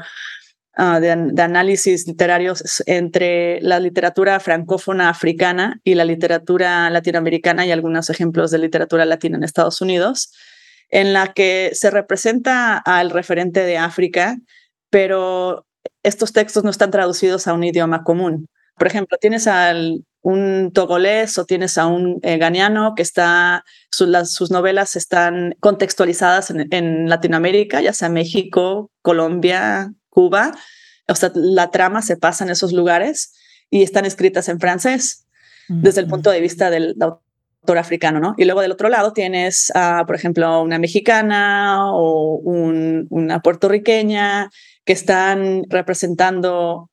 Ah, 0.83 1.00
de, 1.00 1.11
análisis 1.11 2.07
literarios 2.07 2.83
entre 2.87 3.61
la 3.61 3.81
literatura 3.81 4.39
francófona 4.39 5.11
africana 5.11 5.81
y 5.83 5.95
la 5.95 6.07
literatura 6.07 6.89
latinoamericana 6.91 7.67
y 7.67 7.73
algunos 7.73 8.09
ejemplos 8.09 8.50
de 8.50 8.61
literatura 8.61 9.05
latina 9.05 9.37
en 9.37 9.45
Estados 9.45 9.81
Unidos, 9.81 10.33
en 10.89 11.12
la 11.12 11.35
que 11.35 11.73
se 11.75 11.91
representa 11.91 12.79
al 12.79 13.11
referente 13.11 13.65
de 13.65 13.79
África, 13.79 14.39
pero 14.91 15.67
estos 16.03 16.33
textos 16.33 16.65
no 16.65 16.71
están 16.71 16.93
traducidos 16.93 17.47
a 17.47 17.53
un 17.53 17.65
idioma 17.65 18.03
común. 18.05 18.47
Por 18.81 18.87
ejemplo, 18.87 19.19
tienes 19.21 19.47
a 19.47 19.75
un 20.23 20.71
togolés 20.73 21.37
o 21.37 21.45
tienes 21.45 21.77
a 21.77 21.85
un 21.85 22.19
eh, 22.23 22.39
ganiano 22.39 22.95
que 22.97 23.03
está, 23.03 23.63
sus 23.91 24.51
novelas 24.51 24.97
están 24.97 25.55
contextualizadas 25.61 26.49
en, 26.49 26.67
en 26.71 27.07
Latinoamérica, 27.07 27.83
ya 27.83 27.93
sea 27.93 28.09
México, 28.09 28.91
Colombia, 29.03 29.93
Cuba, 30.09 30.53
o 31.09 31.15
sea, 31.15 31.31
la 31.35 31.71
trama 31.71 32.01
se 32.01 32.17
pasa 32.17 32.43
en 32.45 32.49
esos 32.49 32.73
lugares 32.73 33.35
y 33.69 33.83
están 33.83 34.07
escritas 34.07 34.49
en 34.49 34.59
francés 34.59 35.27
desde 35.69 36.01
el 36.01 36.07
punto 36.07 36.31
de 36.31 36.41
vista 36.41 36.71
del 36.71 36.97
autor 37.03 37.77
africano, 37.77 38.19
¿no? 38.19 38.35
Y 38.39 38.47
luego 38.47 38.63
del 38.63 38.73
otro 38.73 38.89
lado 38.89 39.13
tienes, 39.13 39.71
por 40.07 40.17
ejemplo, 40.17 40.63
una 40.63 40.79
mexicana 40.79 41.93
o 41.93 42.41
una 43.11 43.41
puertorriqueña 43.43 44.49
que 44.87 44.95
están 44.95 45.65
representando 45.69 46.89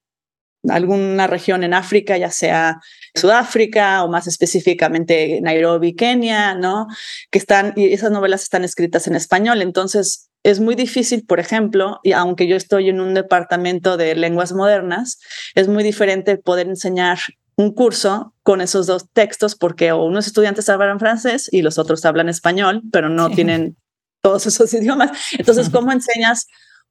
alguna 0.70 1.28
región 1.28 1.64
en 1.64 1.74
África, 1.74 2.18
ya 2.18 2.32
sea 2.32 2.80
Sudáfrica 3.16 4.04
o 4.04 4.10
más 4.10 4.28
específicamente 4.28 5.40
Nairobi, 5.42 5.96
Kenia, 5.96 6.56
¿no? 6.56 6.88
Que 7.32 7.40
están, 7.40 7.74
y 7.76 7.94
esas 7.94 8.12
novelas 8.12 8.44
están 8.44 8.64
escritas 8.64 9.08
en 9.08 9.16
español. 9.16 9.62
Entonces, 9.62 10.30
es 10.44 10.60
muy 10.60 10.76
difícil, 10.76 11.26
por 11.26 11.40
ejemplo, 11.40 12.00
y 12.04 12.14
aunque 12.14 12.48
yo 12.48 12.56
estoy 12.56 12.90
en 12.90 13.02
un 13.02 13.14
departamento 13.14 13.98
de 13.98 14.16
lenguas 14.16 14.54
modernas, 14.54 15.20
es 15.56 15.68
muy 15.68 15.84
diferente 15.84 16.38
poder 16.38 16.68
enseñar 16.68 17.18
un 17.58 17.74
curso 17.74 18.34
con 18.44 18.62
esos 18.62 18.86
dos 18.86 19.10
textos 19.12 19.56
porque 19.56 19.92
unos 19.92 20.28
estudiantes 20.28 20.70
hablan 20.70 21.00
francés 21.00 21.50
y 21.52 21.64
los 21.64 21.80
otros 21.80 22.06
hablan 22.06 22.30
español, 22.30 22.84
pero 22.92 23.10
no 23.10 23.30
tienen 23.32 23.76
todos 24.22 24.46
esos 24.46 24.74
idiomas. 24.76 25.12
Entonces, 25.38 25.70
¿cómo 25.72 25.92
enseñas 25.92 26.48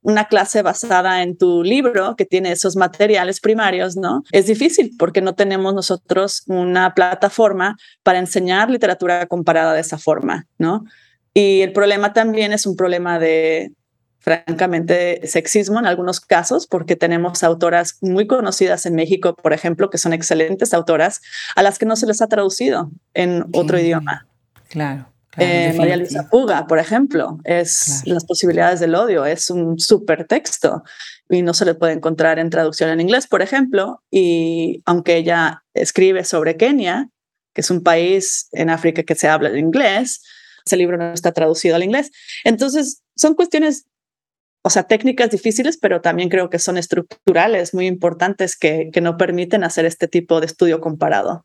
una 0.07 0.27
clase 0.27 0.63
basada 0.63 1.23
en 1.23 1.37
tu 1.37 1.65
libro 1.65 2.15
que 2.15 2.25
tiene 2.25 2.53
esos 2.53 2.77
materiales 2.77 3.41
primarios, 3.41 3.97
¿no? 3.97 4.23
Es 4.31 4.47
difícil 4.47 4.93
porque 4.97 5.21
no 5.21 5.35
tenemos 5.35 5.75
nosotros 5.75 6.45
una 6.47 6.95
plataforma 6.95 7.77
para 8.05 8.21
enseñar 8.21 8.71
literatura 8.71 9.27
comparada 9.27 9.75
de 9.75 9.81
esa 9.81 9.99
forma, 9.99 10.47
¿no? 10.59 10.85
Y 11.35 11.63
el 11.63 11.73
problema 11.73 12.13
también 12.13 12.53
es 12.53 12.67
un 12.67 12.77
problema 12.77 13.19
de, 13.19 13.73
francamente, 14.21 15.27
sexismo 15.27 15.81
en 15.81 15.87
algunos 15.87 16.21
casos, 16.21 16.69
porque 16.69 16.95
tenemos 16.95 17.43
autoras 17.43 17.99
muy 18.01 18.29
conocidas 18.29 18.87
en 18.87 18.95
México, 18.95 19.35
por 19.35 19.53
ejemplo, 19.53 19.91
que 19.91 19.99
son 19.99 20.13
excelentes 20.13 20.73
autoras, 20.73 21.21
a 21.57 21.65
las 21.65 21.81
que 21.81 21.87
no 21.87 21.97
se 21.97 22.07
les 22.07 22.23
ha 22.23 22.29
traducido 22.29 22.93
en 23.13 23.45
otro 23.53 23.77
idioma. 23.77 24.29
Claro. 24.69 25.16
Eh, 25.39 25.75
María 25.77 25.97
Luisa 25.97 26.29
Puga, 26.31 26.67
por 26.67 26.79
ejemplo, 26.79 27.39
es 27.45 28.03
Las 28.07 28.25
posibilidades 28.25 28.81
del 28.81 28.95
odio, 28.95 29.27
es 29.27 29.51
un 29.51 29.79
súper 29.79 30.27
texto 30.27 30.83
y 31.29 31.43
no 31.43 31.55
se 31.55 31.65
le 31.65 31.75
puede 31.75 31.93
encontrar 31.93 32.39
en 32.39 32.51
traducción 32.51 32.91
en 32.91 33.01
inglés, 33.01 33.27
por 33.27 33.43
ejemplo, 33.43 34.03
y 34.11 34.83
aunque 34.87 35.17
ella 35.17 35.63
escribe 35.75 36.25
sobre 36.25 36.57
Kenia, 36.57 37.09
que 37.53 37.61
es 37.61 37.71
un 37.71 37.83
país 37.83 38.49
en 38.53 38.71
África 38.71 39.03
que 39.03 39.15
se 39.15 39.29
habla 39.29 39.49
en 39.49 39.59
inglés, 39.59 40.23
ese 40.65 40.77
libro 40.77 40.97
no 40.97 41.13
está 41.13 41.33
traducido 41.33 41.77
al 41.77 41.85
inglés. 41.85 42.11
Entonces, 42.45 43.03
son 43.15 43.35
cuestiones, 43.35 43.87
o 44.63 44.71
sea, 44.71 44.85
técnicas 44.85 45.31
difíciles, 45.31 45.79
pero 45.79 46.01
también 46.01 46.29
creo 46.29 46.51
que 46.51 46.59
son 46.59 46.77
estructurales 46.77 47.73
muy 47.73 47.87
importantes 47.87 48.57
que, 48.57 48.91
que 48.93 49.01
no 49.01 49.17
permiten 49.17 49.65
hacer 49.65 49.85
este 49.85 50.09
tipo 50.09 50.41
de 50.41 50.47
estudio 50.47 50.81
comparado. 50.81 51.45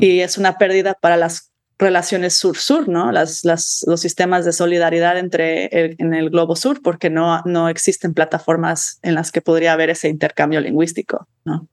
Y 0.00 0.20
es 0.20 0.38
una 0.38 0.56
pérdida 0.56 0.94
para 0.94 1.16
las 1.16 1.52
relaciones 1.78 2.34
sur-sur, 2.34 2.88
¿no? 2.88 3.10
Las, 3.10 3.44
las, 3.44 3.84
los 3.86 4.00
sistemas 4.00 4.44
de 4.44 4.52
solidaridad 4.52 5.18
entre 5.18 5.66
el, 5.66 5.96
en 5.98 6.14
el 6.14 6.30
globo 6.30 6.56
sur, 6.56 6.80
porque 6.82 7.10
no, 7.10 7.42
no 7.44 7.68
existen 7.68 8.14
plataformas 8.14 8.98
en 9.02 9.14
las 9.14 9.32
que 9.32 9.40
podría 9.40 9.72
haber 9.72 9.90
ese 9.90 10.08
intercambio 10.08 10.60
lingüístico, 10.60 11.26
¿no? 11.44 11.68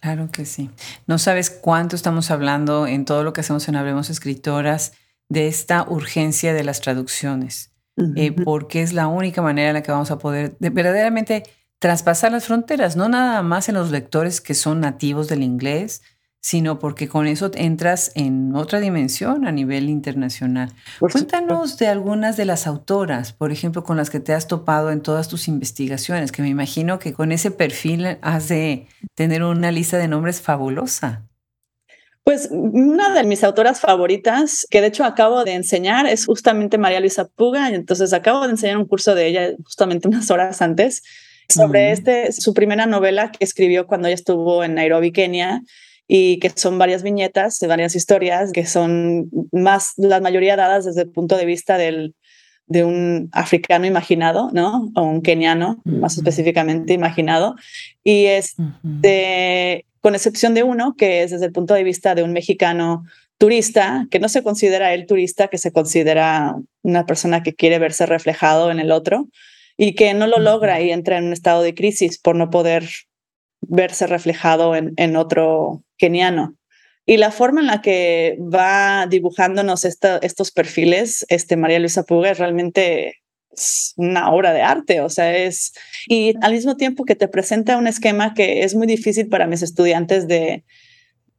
Claro 0.00 0.30
que 0.32 0.44
sí. 0.44 0.68
No 1.06 1.18
sabes 1.18 1.48
cuánto 1.48 1.94
estamos 1.94 2.30
hablando 2.32 2.88
en 2.88 3.04
todo 3.04 3.22
lo 3.22 3.32
que 3.32 3.40
hacemos 3.40 3.68
en 3.68 3.76
Hablemos 3.76 4.10
Escritoras 4.10 4.94
de 5.28 5.46
esta 5.46 5.86
urgencia 5.88 6.52
de 6.52 6.64
las 6.64 6.80
traducciones, 6.80 7.72
eh, 8.16 8.32
porque 8.32 8.82
es 8.82 8.92
la 8.92 9.06
única 9.06 9.42
manera 9.42 9.68
en 9.68 9.74
la 9.74 9.82
que 9.82 9.92
vamos 9.92 10.10
a 10.10 10.18
poder 10.18 10.56
verdaderamente 10.58 11.44
traspasar 11.78 12.32
las 12.32 12.46
fronteras, 12.46 12.96
no 12.96 13.08
nada 13.08 13.42
más 13.42 13.68
en 13.68 13.76
los 13.76 13.90
lectores 13.90 14.40
que 14.40 14.54
son 14.54 14.80
nativos 14.80 15.28
del 15.28 15.42
inglés, 15.42 16.02
sino 16.42 16.80
porque 16.80 17.08
con 17.08 17.28
eso 17.28 17.52
entras 17.54 18.10
en 18.16 18.54
otra 18.56 18.80
dimensión 18.80 19.46
a 19.46 19.52
nivel 19.52 19.88
internacional. 19.88 20.72
Cuéntanos 20.98 21.78
de 21.78 21.86
algunas 21.86 22.36
de 22.36 22.44
las 22.44 22.66
autoras, 22.66 23.32
por 23.32 23.52
ejemplo, 23.52 23.84
con 23.84 23.96
las 23.96 24.10
que 24.10 24.18
te 24.18 24.34
has 24.34 24.48
topado 24.48 24.90
en 24.90 25.02
todas 25.02 25.28
tus 25.28 25.46
investigaciones, 25.46 26.32
que 26.32 26.42
me 26.42 26.48
imagino 26.48 26.98
que 26.98 27.12
con 27.12 27.30
ese 27.30 27.52
perfil 27.52 28.18
has 28.22 28.48
de 28.48 28.88
tener 29.14 29.44
una 29.44 29.70
lista 29.70 29.98
de 29.98 30.08
nombres 30.08 30.40
fabulosa. 30.40 31.28
Pues 32.24 32.48
una 32.50 33.14
de 33.14 33.24
mis 33.24 33.44
autoras 33.44 33.80
favoritas, 33.80 34.66
que 34.68 34.80
de 34.80 34.88
hecho 34.88 35.04
acabo 35.04 35.44
de 35.44 35.54
enseñar, 35.54 36.06
es 36.06 36.26
justamente 36.26 36.76
María 36.76 37.00
Luisa 37.00 37.24
Puga. 37.24 37.68
Entonces 37.68 38.12
acabo 38.12 38.44
de 38.44 38.50
enseñar 38.50 38.78
un 38.78 38.86
curso 38.86 39.14
de 39.14 39.26
ella 39.26 39.50
justamente 39.64 40.08
unas 40.08 40.30
horas 40.30 40.60
antes 40.60 41.02
sobre 41.48 41.92
este, 41.92 42.32
su 42.32 42.54
primera 42.54 42.86
novela 42.86 43.30
que 43.30 43.44
escribió 43.44 43.86
cuando 43.86 44.08
ella 44.08 44.14
estuvo 44.14 44.64
en 44.64 44.74
Nairobi, 44.74 45.12
Kenia, 45.12 45.62
y 46.08 46.38
que 46.38 46.50
son 46.50 46.78
varias 46.78 47.02
viñetas 47.02 47.58
de 47.58 47.66
varias 47.66 47.94
historias 47.94 48.52
que 48.52 48.66
son 48.66 49.30
más, 49.52 49.92
la 49.96 50.20
mayoría 50.20 50.56
dadas 50.56 50.84
desde 50.84 51.02
el 51.02 51.10
punto 51.10 51.36
de 51.36 51.46
vista 51.46 51.78
del, 51.78 52.14
de 52.66 52.84
un 52.84 53.28
africano 53.32 53.86
imaginado, 53.86 54.50
¿no? 54.52 54.90
O 54.94 55.02
un 55.02 55.22
keniano, 55.22 55.80
más 55.84 56.16
específicamente 56.16 56.92
imaginado. 56.92 57.54
Y 58.02 58.26
es 58.26 58.54
de 58.82 59.84
con 60.00 60.16
excepción 60.16 60.52
de 60.52 60.64
uno, 60.64 60.96
que 60.96 61.22
es 61.22 61.30
desde 61.30 61.46
el 61.46 61.52
punto 61.52 61.74
de 61.74 61.84
vista 61.84 62.14
de 62.14 62.24
un 62.24 62.32
mexicano 62.32 63.04
turista, 63.38 64.06
que 64.10 64.18
no 64.18 64.28
se 64.28 64.42
considera 64.42 64.94
el 64.94 65.06
turista, 65.06 65.48
que 65.48 65.58
se 65.58 65.72
considera 65.72 66.56
una 66.82 67.06
persona 67.06 67.42
que 67.42 67.54
quiere 67.54 67.78
verse 67.78 68.06
reflejado 68.06 68.70
en 68.70 68.80
el 68.80 68.90
otro 68.90 69.28
y 69.76 69.94
que 69.94 70.12
no 70.14 70.26
lo 70.26 70.38
logra 70.38 70.80
y 70.80 70.90
entra 70.90 71.18
en 71.18 71.24
un 71.24 71.32
estado 71.32 71.62
de 71.62 71.74
crisis 71.74 72.18
por 72.18 72.34
no 72.36 72.50
poder 72.50 72.88
verse 73.60 74.06
reflejado 74.06 74.74
en, 74.74 74.92
en 74.96 75.16
otro 75.16 75.84
keniano. 76.02 76.56
Y 77.06 77.16
la 77.16 77.30
forma 77.30 77.60
en 77.60 77.68
la 77.68 77.80
que 77.80 78.36
va 78.40 79.06
dibujándonos 79.06 79.84
estos 79.84 80.50
perfiles, 80.50 81.24
este 81.28 81.56
María 81.56 81.78
Luisa 81.78 82.02
Puga, 82.02 82.32
es 82.32 82.38
realmente 82.38 83.18
es 83.52 83.92
una 83.96 84.32
obra 84.32 84.52
de 84.52 84.62
arte, 84.62 85.00
o 85.00 85.10
sea, 85.10 85.36
es, 85.36 85.74
y 86.08 86.34
al 86.40 86.52
mismo 86.54 86.76
tiempo 86.76 87.04
que 87.04 87.14
te 87.14 87.28
presenta 87.28 87.76
un 87.76 87.86
esquema 87.86 88.34
que 88.34 88.64
es 88.64 88.74
muy 88.74 88.86
difícil 88.86 89.28
para 89.28 89.46
mis 89.46 89.62
estudiantes 89.62 90.26
de, 90.26 90.64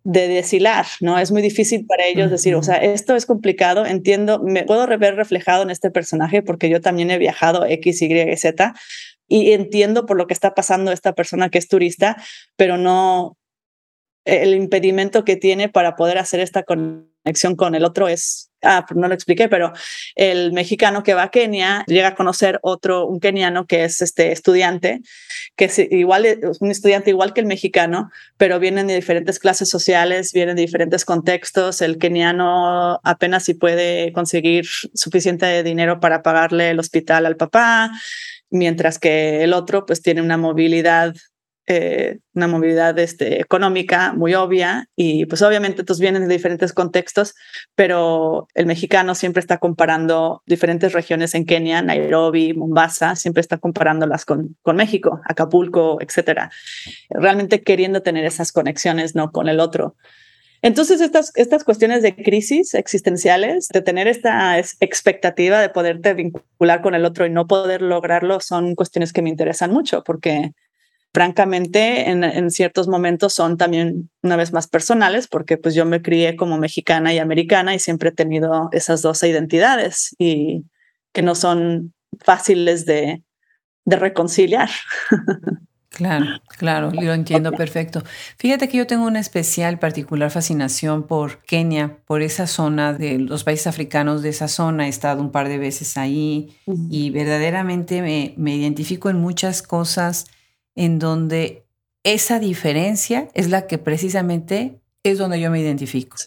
de 0.03 0.27
deshilar, 0.27 0.85
¿no? 1.01 1.17
Es 1.17 1.31
muy 1.31 1.41
difícil 1.41 1.85
para 1.87 2.05
ellos 2.05 2.29
decir, 2.29 2.55
o 2.55 2.61
sea, 2.61 2.75
esto 2.75 3.15
es 3.15 3.25
complicado, 3.25 3.85
entiendo, 3.85 4.39
me 4.43 4.63
puedo 4.63 4.85
ver 4.97 5.15
reflejado 5.15 5.63
en 5.63 5.71
este 5.71 5.89
personaje 5.89 6.41
porque 6.41 6.69
yo 6.69 6.81
también 6.81 7.09
he 7.09 7.17
viajado 7.17 7.65
X, 7.65 8.01
Y, 8.01 8.37
Z 8.37 8.73
y 9.27 9.53
entiendo 9.53 10.05
por 10.05 10.17
lo 10.17 10.27
que 10.27 10.33
está 10.33 10.53
pasando 10.53 10.91
esta 10.91 11.13
persona 11.13 11.49
que 11.49 11.57
es 11.57 11.67
turista, 11.67 12.21
pero 12.55 12.77
no, 12.77 13.37
el 14.25 14.55
impedimento 14.55 15.25
que 15.25 15.35
tiene 15.35 15.69
para 15.69 15.95
poder 15.95 16.17
hacer 16.17 16.39
esta 16.39 16.63
conexión 16.63 17.55
con 17.55 17.75
el 17.75 17.85
otro 17.85 18.07
es 18.07 18.51
ah, 18.63 18.85
no 18.95 19.07
lo 19.07 19.13
expliqué, 19.13 19.49
pero 19.49 19.73
el 20.15 20.53
mexicano 20.53 21.03
que 21.03 21.13
va 21.13 21.23
a 21.23 21.31
Kenia 21.31 21.83
llega 21.87 22.09
a 22.09 22.15
conocer 22.15 22.59
otro, 22.63 23.05
un 23.05 23.19
keniano 23.19 23.65
que 23.67 23.83
es 23.83 24.01
este 24.01 24.31
estudiante, 24.31 25.01
que 25.55 25.65
es 25.65 25.79
igual, 25.79 26.25
es 26.25 26.61
un 26.61 26.71
estudiante 26.71 27.09
igual 27.09 27.33
que 27.33 27.41
el 27.41 27.47
mexicano, 27.47 28.09
pero 28.37 28.59
vienen 28.59 28.87
de 28.87 28.95
diferentes 28.95 29.39
clases 29.39 29.69
sociales, 29.69 30.31
vienen 30.33 30.55
de 30.55 30.63
diferentes 30.63 31.05
contextos. 31.05 31.81
El 31.81 31.97
keniano 31.97 32.99
apenas 33.03 33.43
si 33.43 33.53
puede 33.53 34.11
conseguir 34.13 34.65
suficiente 34.93 35.63
dinero 35.63 35.99
para 35.99 36.23
pagarle 36.23 36.71
el 36.71 36.79
hospital 36.79 37.25
al 37.25 37.37
papá, 37.37 37.91
mientras 38.49 38.99
que 38.99 39.43
el 39.43 39.53
otro 39.53 39.85
pues 39.85 40.01
tiene 40.01 40.21
una 40.21 40.37
movilidad 40.37 41.13
eh, 41.67 42.19
una 42.33 42.47
movilidad 42.47 42.97
este, 42.99 43.39
económica 43.39 44.13
muy 44.13 44.33
obvia 44.33 44.89
y 44.95 45.25
pues 45.27 45.41
obviamente 45.41 45.83
todos 45.83 45.99
vienen 45.99 46.27
de 46.27 46.33
diferentes 46.33 46.73
contextos, 46.73 47.35
pero 47.75 48.47
el 48.53 48.65
mexicano 48.65 49.15
siempre 49.15 49.39
está 49.39 49.59
comparando 49.59 50.41
diferentes 50.45 50.91
regiones 50.91 51.35
en 51.35 51.45
Kenia, 51.45 51.81
Nairobi, 51.81 52.53
Mombasa, 52.53 53.15
siempre 53.15 53.41
está 53.41 53.57
comparándolas 53.57 54.25
con, 54.25 54.57
con 54.61 54.75
México, 54.75 55.21
Acapulco, 55.25 55.99
etcétera, 56.01 56.51
realmente 57.09 57.61
queriendo 57.61 58.01
tener 58.01 58.25
esas 58.25 58.51
conexiones 58.51 59.15
no 59.15 59.31
con 59.31 59.47
el 59.47 59.59
otro. 59.59 59.95
Entonces, 60.63 61.01
estas, 61.01 61.33
estas 61.35 61.65
cuestiones 61.65 62.01
de 62.03 62.15
crisis 62.15 62.73
existenciales, 62.73 63.67
de 63.67 63.81
tener 63.81 64.07
esta 64.07 64.57
expectativa 64.57 65.59
de 65.59 65.67
poderte 65.67 66.13
vincular 66.13 66.81
con 66.81 66.95
el 66.95 67.03
otro 67.03 67.25
y 67.25 67.29
no 67.29 67.47
poder 67.47 67.81
lograrlo, 67.81 68.39
son 68.39 68.73
cuestiones 68.73 69.11
que 69.11 69.21
me 69.21 69.29
interesan 69.29 69.73
mucho 69.73 70.05
porque 70.05 70.53
francamente, 71.13 72.09
en, 72.09 72.49
ciertos 72.49 72.87
momentos 72.87 73.33
son 73.33 73.57
también 73.57 74.09
una 74.23 74.35
vez 74.35 74.51
más 74.51 74.67
personales, 74.67 75.27
porque 75.27 75.57
pues 75.57 75.75
yo 75.75 75.85
me 75.85 76.01
crié 76.01 76.35
como 76.35 76.57
mexicana 76.57 77.13
y 77.13 77.19
americana 77.19 77.75
y 77.75 77.79
siempre 77.79 78.09
he 78.09 78.13
tenido 78.13 78.69
esas 78.71 79.01
dos 79.03 79.21
identidades 79.23 80.15
y 80.17 80.65
que 81.13 81.21
no 81.21 81.35
son 81.35 81.93
fáciles 82.19 82.85
de, 82.85 83.23
de 83.85 83.95
reconciliar. 83.95 84.69
Claro, 85.93 86.25
claro, 86.57 86.89
lo 86.91 87.13
entiendo 87.13 87.51
perfecto. 87.51 88.01
Fíjate 88.39 88.67
que 88.67 88.77
yo 88.77 88.87
tengo 88.87 89.05
una 89.05 89.19
especial, 89.19 89.77
particular 89.77 90.31
fascinación 90.31 91.03
por 91.03 91.43
Kenia, 91.43 91.99
por 92.07 92.23
esa 92.23 92.47
zona 92.47 92.93
de 92.93 93.19
los 93.19 93.43
países 93.43 93.67
africanos 93.67 94.23
de 94.23 94.29
esa 94.29 94.47
zona. 94.47 94.87
He 94.87 94.89
estado 94.89 95.21
un 95.21 95.31
par 95.31 95.49
de 95.49 95.59
veces 95.59 95.95
ahí 95.95 96.57
y 96.89 97.11
verdaderamente 97.11 98.01
me, 98.01 98.33
me 98.37 98.55
identifico 98.55 99.11
en 99.11 99.17
muchas 99.17 99.61
cosas 99.61 100.25
en 100.75 100.99
donde 100.99 101.65
esa 102.03 102.39
diferencia 102.39 103.29
es 103.33 103.49
la 103.49 103.67
que 103.67 103.77
precisamente 103.77 104.79
es 105.03 105.17
donde 105.17 105.39
yo 105.39 105.51
me 105.51 105.59
identifico. 105.59 106.17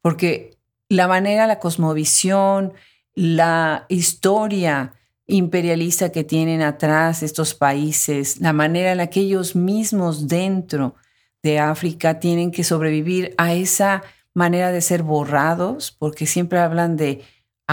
Porque 0.00 0.56
la 0.88 1.06
manera, 1.08 1.46
la 1.46 1.58
cosmovisión, 1.58 2.72
la 3.14 3.86
historia 3.88 4.94
imperialista 5.26 6.10
que 6.10 6.24
tienen 6.24 6.62
atrás 6.62 7.22
estos 7.22 7.54
países, 7.54 8.40
la 8.40 8.52
manera 8.52 8.92
en 8.92 8.98
la 8.98 9.08
que 9.08 9.20
ellos 9.20 9.54
mismos 9.54 10.26
dentro 10.26 10.94
de 11.42 11.58
África 11.58 12.18
tienen 12.18 12.50
que 12.50 12.64
sobrevivir 12.64 13.34
a 13.38 13.54
esa 13.54 14.02
manera 14.34 14.72
de 14.72 14.80
ser 14.80 15.02
borrados, 15.02 15.92
porque 15.92 16.26
siempre 16.26 16.58
hablan 16.58 16.96
de 16.96 17.22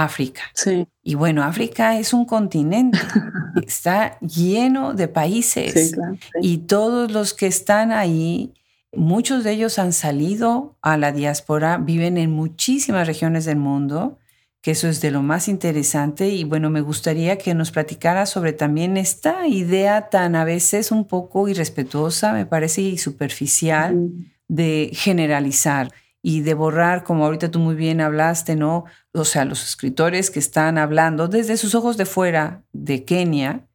África. 0.04 0.44
Sí. 0.54 0.88
Y 1.04 1.16
bueno, 1.16 1.44
África 1.44 1.98
es 1.98 2.13
un 2.13 2.25
continente, 2.25 3.00
está 3.66 4.20
lleno 4.20 4.94
de 4.94 5.08
países 5.08 5.96
y 6.42 6.60
todos 6.60 7.12
los 7.12 7.34
que 7.34 7.48
están 7.48 7.91
ahí, 7.91 8.54
muchos 8.93 9.43
de 9.43 9.52
ellos 9.52 9.80
han 9.80 9.93
salido 9.93 10.76
a 10.82 10.98
la 10.98 11.12
diáspora, 11.12 11.78
viven 11.78 12.17
en 12.17 12.32
muchísimas 12.32 13.08
regiones 13.08 13.45
del 13.45 13.58
mundo, 13.58 14.17
que 14.62 14.72
eso 14.72 14.88
es 14.88 15.02
de 15.02 15.12
lo 15.12 15.24
más 15.24 15.48
interesante 15.48 16.30
y 16.30 16.43
bueno, 16.43 16.69
me 16.69 16.82
gustaría 16.82 17.38
que 17.38 17.54
nos 17.54 17.72
platicara 17.72 18.26
sobre 18.26 18.54
también 18.54 18.98
esta 18.98 19.48
idea 19.48 20.10
tan 20.10 20.36
a 20.36 20.43
veces 20.43 20.91
un 20.91 21.06
poco 21.06 21.48
irrespetuosa, 21.48 22.34
me 22.34 22.45
parece, 22.45 22.82
y 22.82 22.98
superficial 22.98 24.10
de 24.48 24.91
generalizar 24.93 25.91
y 26.22 26.41
de 26.41 26.54
borrar, 26.54 27.04
como 27.04 27.26
ahorita 27.26 27.52
tú 27.52 27.60
muy 27.60 27.76
bien 27.76 28.02
hablaste, 28.02 28.56
¿no? 28.56 28.86
O 29.17 29.25
sea, 29.25 29.45
los 29.45 29.63
escritores 29.63 30.32
que 30.32 30.39
están 30.39 30.77
hablando 30.77 31.27
desde 31.27 31.58
sus 31.58 31.75
ojos 31.75 31.97
de 31.97 32.06
fuera 32.06 32.63
de 32.73 33.03
Kenia, 33.03 33.67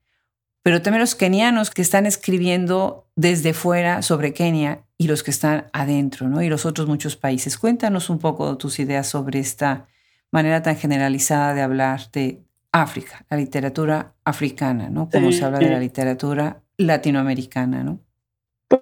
pero 0.63 0.81
también 0.81 1.01
los 1.01 1.15
kenianos 1.15 1.71
que 1.71 1.83
están 1.83 2.07
escribiendo 2.07 3.09
desde 3.17 3.53
fuera 3.53 4.03
sobre 4.03 4.33
Kenia 4.33 4.85
y 4.97 5.09
los 5.09 5.23
que 5.23 5.33
están 5.33 5.67
adentro, 5.73 6.29
¿no? 6.29 6.43
Y 6.43 6.49
los 6.49 6.65
otros 6.65 6.87
muchos 6.87 7.17
países. 7.17 7.59
Cuéntanos 7.59 8.09
un 8.11 8.19
poco 8.19 8.57
tus 8.57 8.79
ideas 8.79 9.09
sobre 9.09 9.41
esta 9.41 9.89
manera 10.31 10.63
tan 10.63 10.77
generalizada 10.77 11.55
de 11.55 11.63
hablar 11.63 12.11
de 12.13 12.45
África, 12.71 13.27
la 13.29 13.37
literatura 13.37 14.15
africana, 14.25 14.89
¿no? 14.89 15.11
Como 15.11 15.33
se 15.33 15.45
habla 15.45 15.59
de 15.59 15.69
la 15.69 15.79
literatura 15.79 16.63
latinoamericana, 16.79 17.83
¿no? 17.83 18.01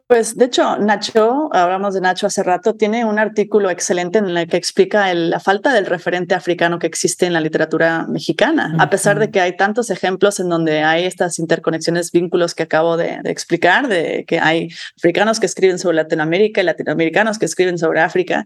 Pues 0.07 0.37
de 0.37 0.45
hecho, 0.45 0.77
Nacho, 0.77 1.49
hablamos 1.53 1.95
de 1.95 2.01
Nacho 2.01 2.29
hace 2.29 2.45
rato, 2.45 2.75
tiene 2.75 3.05
un 3.05 3.19
artículo 3.19 3.71
excelente 3.71 4.19
en 4.19 4.37
el 4.37 4.49
que 4.49 4.57
explica 4.57 5.13
la 5.15 5.41
falta 5.41 5.73
del 5.73 5.87
referente 5.87 6.35
africano 6.35 6.79
que 6.79 6.87
existe 6.87 7.27
en 7.27 7.33
la 7.33 7.41
literatura 7.41 8.07
mexicana, 8.09 8.77
a 8.79 8.89
pesar 8.89 9.19
de 9.19 9.31
que 9.31 9.41
hay 9.41 9.57
tantos 9.57 9.91
ejemplos 9.91 10.39
en 10.39 10.49
donde 10.49 10.85
hay 10.85 11.05
estas 11.05 11.41
interconexiones, 11.41 12.13
vínculos 12.13 12.55
que 12.55 12.63
acabo 12.63 12.97
de, 12.97 13.21
explicar, 13.25 13.89
de 13.89 14.25
que 14.29 14.39
hay 14.39 14.69
africanos 14.97 15.41
que 15.41 15.47
escriben 15.47 15.79
sobre 15.79 15.97
Latinoamérica 15.97 16.61
y 16.61 16.65
latinoamericanos 16.65 17.39
que 17.39 17.47
escriben 17.47 17.79
sobre 17.79 18.01
África, 18.01 18.45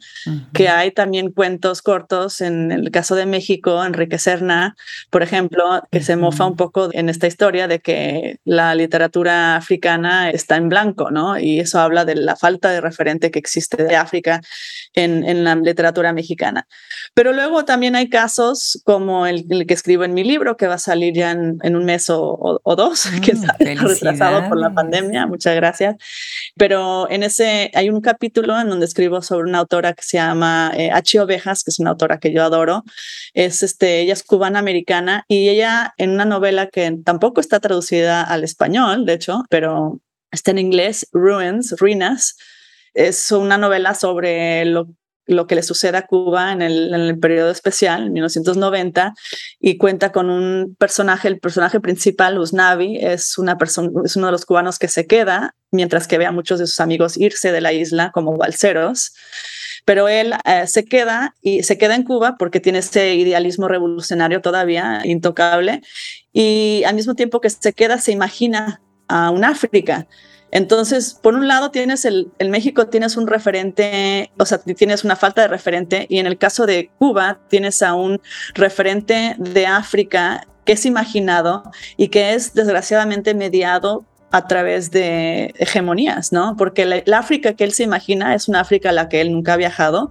que 0.54 0.68
hay 0.70 0.92
también 0.92 1.30
cuentos 1.30 1.82
cortos, 1.82 2.40
en 2.40 2.72
el 2.72 2.90
caso 2.90 3.16
de 3.16 3.26
México, 3.26 3.84
Enrique 3.84 4.18
Serna, 4.18 4.76
por 5.10 5.22
ejemplo, 5.22 5.82
que 5.90 6.00
se 6.00 6.16
mofa 6.16 6.46
un 6.46 6.56
poco 6.56 6.88
en 6.92 7.10
esta 7.10 7.26
historia 7.26 7.68
de 7.68 7.80
que 7.80 8.38
la 8.44 8.74
literatura 8.74 9.56
africana 9.56 10.30
está 10.30 10.56
en 10.56 10.70
blanco, 10.70 11.10
¿no? 11.10 11.33
Y 11.38 11.60
eso 11.60 11.80
habla 11.80 12.04
de 12.04 12.14
la 12.14 12.36
falta 12.36 12.70
de 12.70 12.80
referente 12.80 13.30
que 13.30 13.38
existe 13.38 13.82
de 13.82 13.96
África 13.96 14.40
en, 14.94 15.24
en 15.24 15.44
la 15.44 15.54
literatura 15.54 16.12
mexicana. 16.12 16.66
Pero 17.14 17.32
luego 17.32 17.64
también 17.64 17.96
hay 17.96 18.08
casos 18.08 18.80
como 18.84 19.26
el, 19.26 19.66
que 19.66 19.74
escribo 19.74 20.04
en 20.04 20.14
mi 20.14 20.24
libro, 20.24 20.56
que 20.56 20.66
va 20.66 20.74
a 20.74 20.78
salir 20.78 21.14
ya 21.14 21.32
en, 21.32 21.58
en 21.62 21.76
un 21.76 21.84
mes 21.84 22.10
o, 22.10 22.60
o, 22.62 22.76
dos, 22.76 23.06
que 23.24 23.34
mm, 23.34 23.36
está 23.36 23.56
retrasado 23.58 24.48
por 24.48 24.58
la 24.58 24.72
pandemia. 24.72 25.26
Muchas 25.26 25.54
gracias. 25.56 25.96
Pero 26.56 27.10
en 27.10 27.22
ese 27.22 27.70
hay 27.74 27.90
un 27.90 28.00
capítulo 28.00 28.58
en 28.60 28.68
donde 28.68 28.86
escribo 28.86 29.22
sobre 29.22 29.48
una 29.48 29.58
autora 29.58 29.92
que 29.92 30.02
se 30.02 30.16
llama 30.16 30.72
eh, 30.74 30.90
H. 30.90 31.20
Ovejas, 31.20 31.64
que 31.64 31.70
es 31.70 31.78
una 31.78 31.90
autora 31.90 32.18
que 32.18 32.32
yo 32.32 32.42
adoro. 32.42 32.84
Es 33.32 33.62
este, 33.62 34.00
ella 34.00 34.12
es 34.12 34.22
cubana 34.22 34.58
americana 34.58 35.24
y 35.28 35.48
ella 35.48 35.94
en 35.96 36.10
una 36.10 36.24
novela 36.24 36.68
que 36.68 36.98
tampoco 37.04 37.40
está 37.40 37.60
traducida 37.60 38.22
al 38.22 38.44
español, 38.44 39.06
de 39.06 39.14
hecho, 39.14 39.42
pero 39.48 40.00
está 40.34 40.50
en 40.50 40.58
inglés, 40.58 41.06
Ruins, 41.12 41.74
Ruinas. 41.78 42.36
Es 42.92 43.32
una 43.32 43.58
novela 43.58 43.94
sobre 43.94 44.64
lo, 44.64 44.88
lo 45.26 45.46
que 45.46 45.54
le 45.54 45.62
sucede 45.62 45.96
a 45.96 46.06
Cuba 46.06 46.52
en 46.52 46.62
el, 46.62 46.92
en 46.92 47.20
periodo 47.20 47.50
especial, 47.50 48.04
en 48.06 48.12
1990, 48.12 49.14
y 49.60 49.78
cuenta 49.78 50.12
con 50.12 50.30
un 50.30 50.76
personaje, 50.78 51.28
el 51.28 51.40
personaje 51.40 51.80
principal, 51.80 52.38
Usnavi, 52.38 52.98
es, 52.98 53.38
una 53.38 53.56
es 54.04 54.16
uno 54.16 54.26
de 54.26 54.32
los 54.32 54.44
cubanos 54.44 54.78
que 54.78 54.88
se 54.88 55.06
queda, 55.06 55.54
mientras 55.70 56.06
que 56.06 56.18
ve 56.18 56.26
a 56.26 56.32
muchos 56.32 56.58
de 56.58 56.66
sus 56.66 56.80
amigos 56.80 57.16
irse 57.16 57.52
de 57.52 57.60
la 57.60 57.72
isla 57.72 58.10
como 58.12 58.36
balseros 58.36 59.12
pero 59.84 60.08
él 60.08 60.34
eh, 60.44 60.66
se 60.66 60.84
queda 60.84 61.34
y 61.42 61.62
se 61.62 61.78
queda 61.78 61.94
en 61.94 62.04
Cuba 62.04 62.36
porque 62.38 62.60
tiene 62.60 62.78
este 62.78 63.14
idealismo 63.14 63.68
revolucionario 63.68 64.40
todavía 64.40 65.00
intocable 65.04 65.82
y 66.32 66.82
al 66.86 66.94
mismo 66.94 67.14
tiempo 67.14 67.40
que 67.40 67.50
se 67.50 67.72
queda 67.72 67.98
se 67.98 68.12
imagina 68.12 68.80
a 69.08 69.30
un 69.30 69.44
África. 69.44 70.06
Entonces, 70.50 71.18
por 71.20 71.34
un 71.34 71.48
lado 71.48 71.72
tienes 71.72 72.04
el, 72.04 72.30
México, 72.48 72.86
tienes 72.86 73.16
un 73.16 73.26
referente, 73.26 74.30
o 74.38 74.46
sea, 74.46 74.58
tienes 74.58 75.02
una 75.02 75.16
falta 75.16 75.42
de 75.42 75.48
referente, 75.48 76.06
y 76.08 76.20
en 76.20 76.26
el 76.26 76.38
caso 76.38 76.64
de 76.64 76.90
Cuba 76.98 77.40
tienes 77.48 77.82
a 77.82 77.94
un 77.94 78.20
referente 78.54 79.34
de 79.38 79.66
África 79.66 80.46
que 80.64 80.74
es 80.74 80.86
imaginado 80.86 81.64
y 81.96 82.06
que 82.06 82.34
es 82.34 82.54
desgraciadamente 82.54 83.34
mediado 83.34 84.06
a 84.34 84.48
través 84.48 84.90
de 84.90 85.54
hegemonías, 85.58 86.32
¿no? 86.32 86.56
Porque 86.56 86.84
la, 86.84 87.18
África 87.18 87.52
que 87.52 87.62
él 87.62 87.72
se 87.72 87.84
imagina 87.84 88.34
es 88.34 88.48
una 88.48 88.58
África 88.62 88.88
a 88.88 88.92
la 88.92 89.08
que 89.08 89.20
él 89.20 89.30
nunca 89.30 89.52
ha 89.52 89.56
viajado, 89.56 90.10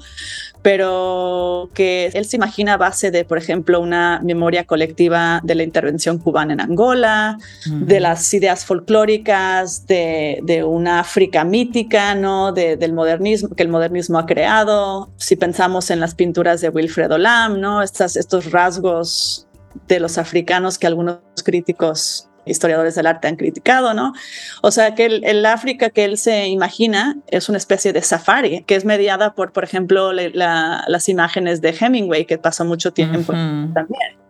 pero 0.61 1.69
que 1.73 2.09
él 2.13 2.23
se 2.23 2.37
imagina 2.37 2.75
a 2.75 2.77
base 2.77 3.11
de, 3.11 3.25
por 3.25 3.37
ejemplo, 3.37 3.81
una 3.81 4.21
memoria 4.23 4.63
colectiva 4.63 5.41
de 5.43 5.55
la 5.55 5.63
intervención 5.63 6.19
cubana 6.19 6.53
en 6.53 6.61
Angola, 6.61 7.37
de 7.65 7.99
las 7.99 8.33
ideas 8.33 8.63
folclóricas, 8.63 9.87
de, 9.87 10.39
de 10.43 10.63
una 10.63 11.01
África 11.01 11.43
mítica, 11.43 12.15
¿no? 12.15 12.53
del 12.53 12.93
modernismo, 12.93 13.53
que 13.53 13.63
el 13.63 13.69
modernismo 13.69 14.19
ha 14.19 14.25
creado. 14.25 15.11
Si 15.17 15.35
pensamos 15.35 15.89
en 15.91 15.99
las 15.99 16.15
pinturas 16.15 16.61
de 16.61 16.69
Wilfredo 16.69 17.17
Lam, 17.17 17.59
¿no? 17.59 17.81
Estas, 17.81 18.15
estos 18.15 18.51
rasgos 18.51 19.49
de 19.89 19.99
los 19.99 20.17
africanos 20.17 20.77
que 20.77 20.87
algunos 20.87 21.19
críticos 21.43 22.29
historiadores 22.45 22.95
del 22.95 23.07
arte 23.07 23.27
han 23.27 23.35
criticado, 23.35 23.93
¿no? 23.93 24.13
O 24.61 24.71
sea, 24.71 24.95
que 24.95 25.05
el, 25.05 25.45
África 25.45 25.89
que 25.89 26.05
él 26.05 26.17
se 26.17 26.47
imagina 26.47 27.17
es 27.27 27.49
una 27.49 27.57
especie 27.57 27.93
de 27.93 28.01
safari, 28.01 28.63
que 28.63 28.75
es 28.75 28.85
mediada 28.85 29.33
por, 29.33 29.51
por 29.51 29.63
ejemplo, 29.63 30.11
las 30.13 31.09
imágenes 31.09 31.61
de 31.61 31.75
Hemingway, 31.79 32.25
que 32.25 32.37
pasó 32.37 32.65
mucho 32.65 32.93
tiempo 32.93 33.33
también. 33.33 34.23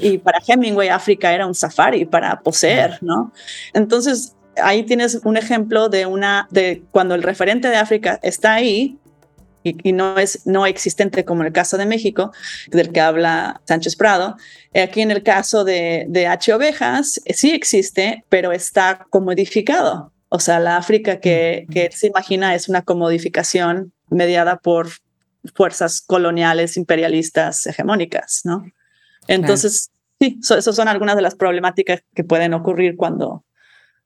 Y 0.00 0.18
para 0.18 0.40
Hemingway, 0.46 0.88
África 0.88 1.32
era 1.32 1.46
un 1.46 1.54
safari 1.54 2.04
para 2.04 2.40
poseer, 2.40 2.98
¿no? 3.02 3.32
Entonces, 3.72 4.34
ahí 4.62 4.82
tienes 4.84 5.20
un 5.24 5.36
ejemplo 5.36 5.88
de 5.88 6.06
una, 6.06 6.48
de 6.50 6.82
cuando 6.90 7.14
el 7.14 7.22
referente 7.22 7.68
de 7.68 7.76
África 7.76 8.18
está 8.22 8.54
ahí, 8.54 8.98
y, 9.64 9.92
no 9.92 10.18
es 10.18 10.46
no 10.46 10.66
existente 10.66 11.24
como 11.24 11.40
en 11.40 11.48
el 11.48 11.52
caso 11.52 11.76
de 11.76 11.86
México, 11.86 12.32
del 12.70 12.92
que 12.92 13.00
habla 13.00 13.60
Sánchez 13.66 13.96
Prado. 13.96 14.36
Aquí 14.74 15.00
en 15.00 15.10
el 15.10 15.22
caso 15.22 15.64
de, 15.64 16.06
de 16.08 16.26
H. 16.26 16.52
Ovejas, 16.52 17.20
sí 17.34 17.50
existe, 17.52 18.24
pero 18.28 18.52
está 18.52 19.06
comodificado. 19.10 20.12
O 20.28 20.38
sea, 20.38 20.60
la 20.60 20.76
África 20.76 21.18
que, 21.18 21.66
que 21.70 21.90
se 21.92 22.08
imagina 22.08 22.54
es 22.54 22.68
una 22.68 22.82
comodificación 22.82 23.92
mediada 24.10 24.58
por 24.58 24.88
fuerzas 25.54 26.00
coloniales, 26.00 26.76
imperialistas, 26.76 27.66
hegemónicas, 27.66 28.42
¿no? 28.44 28.64
Entonces, 29.28 29.90
sí, 30.20 30.38
esas 30.42 30.74
son 30.74 30.88
algunas 30.88 31.16
de 31.16 31.22
las 31.22 31.34
problemáticas 31.34 32.02
que 32.14 32.24
pueden 32.24 32.54
ocurrir 32.54 32.96
cuando, 32.96 33.44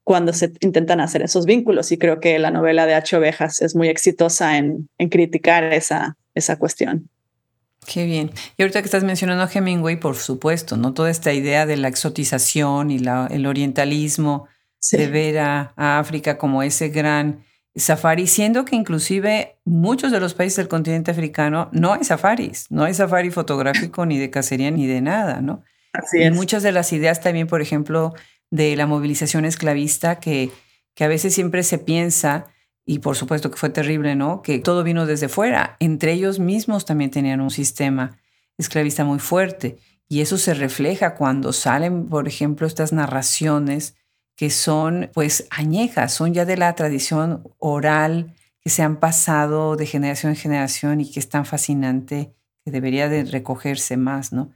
cuando 0.09 0.33
se 0.33 0.55
intentan 0.61 1.03
hacer 1.03 1.21
esos 1.21 1.45
vínculos 1.45 1.93
y 1.93 1.99
creo 1.99 2.19
que 2.19 2.39
la 2.39 2.51
novela 2.51 2.87
de 2.87 2.95
H. 2.95 3.15
Ovejas 3.15 3.61
es 3.61 3.77
muy 3.77 3.89
exitosa 3.89 4.57
en, 4.57 4.89
en 4.97 5.11
criticar 5.11 5.65
esa, 5.65 6.17
esa 6.35 6.57
cuestión. 6.57 7.11
Qué 7.87 8.07
bien. 8.07 8.31
Y 8.57 8.63
ahorita 8.63 8.81
que 8.81 8.87
estás 8.87 9.05
mencionando 9.05 9.45
a 9.45 9.51
Hemingway, 9.53 10.01
por 10.01 10.17
supuesto, 10.17 10.79
¿no? 10.79 10.95
Toda 10.95 11.11
esta 11.11 11.35
idea 11.35 11.67
de 11.67 11.77
la 11.77 11.89
exotización 11.89 12.91
y 12.91 13.01
la, 13.01 13.29
el 13.31 13.45
orientalismo, 13.45 14.49
de 14.93 15.09
ver 15.09 15.41
a, 15.41 15.75
África 15.77 16.39
como 16.39 16.63
ese 16.63 16.89
gran 16.89 17.45
safari, 17.77 18.27
siendo 18.27 18.65
que 18.65 18.77
inclusive 18.77 19.59
muchos 19.67 20.11
de 20.11 20.21
los 20.21 20.33
países 20.33 20.57
del 20.57 20.69
continente 20.69 21.11
africano 21.11 21.69
no 21.73 21.93
hay 21.93 22.05
safaris, 22.05 22.65
no 22.71 22.85
hay 22.85 22.95
safari 22.95 23.31
fotográfico 23.31 24.07
ni 24.07 24.19
de 24.19 24.31
cacería 24.31 24.71
ni 24.71 24.87
de 24.87 25.03
nada, 25.03 25.43
¿no? 25.43 25.65
Así 25.93 26.23
es. 26.23 26.29
Y 26.29 26.31
muchas 26.31 26.63
de 26.63 26.73
las 26.73 26.95
ideas 26.95 27.21
también, 27.21 27.47
por 27.47 27.61
ejemplo, 27.61 28.15
de 28.51 28.77
la 28.77 28.87
movilización 28.87 29.45
esclavista 29.45 30.21
que, 30.21 30.51
que 30.95 31.05
a 31.05 31.09
veces 31.09 31.35
siempre 31.35 31.63
se 31.63 31.79
piensa, 31.79 32.47
y 32.89 33.01
por 33.01 33.17
supuesto 33.17 33.51
que 33.51 33.59
fue 33.59 33.69
terrible, 33.69 34.17
¿no? 34.17 34.41
Que 34.41 34.59
todo 34.59 34.83
vino 34.83 35.05
desde 35.05 35.29
fuera. 35.29 35.77
Entre 35.79 36.13
ellos 36.15 36.39
mismos 36.39 36.87
también 36.87 37.11
tenían 37.11 37.43
un 37.43 37.51
sistema 37.51 38.19
esclavista 38.57 39.05
muy 39.05 39.19
fuerte. 39.19 39.77
Y 40.09 40.23
eso 40.23 40.39
se 40.39 40.55
refleja 40.55 41.15
cuando 41.15 41.53
salen, 41.53 42.09
por 42.09 42.27
ejemplo, 42.27 42.67
estas 42.67 42.95
narraciones 42.95 43.95
que 44.37 44.49
son 44.49 45.11
pues 45.13 45.47
añejas, 45.51 46.15
son 46.15 46.33
ya 46.33 46.47
de 46.47 46.57
la 46.57 46.75
tradición 46.75 47.43
oral 47.59 48.35
que 48.61 48.71
se 48.71 48.83
han 48.83 48.97
pasado 48.97 49.77
de 49.77 49.85
generación 49.85 50.31
en 50.31 50.37
generación 50.37 51.01
y 51.03 51.11
que 51.11 51.21
es 51.21 51.29
tan 51.29 51.45
fascinante 51.45 52.33
que 52.65 52.71
debería 52.71 53.11
de 53.11 53.25
recogerse 53.25 53.99
más, 53.99 54.33
¿no? 54.33 54.51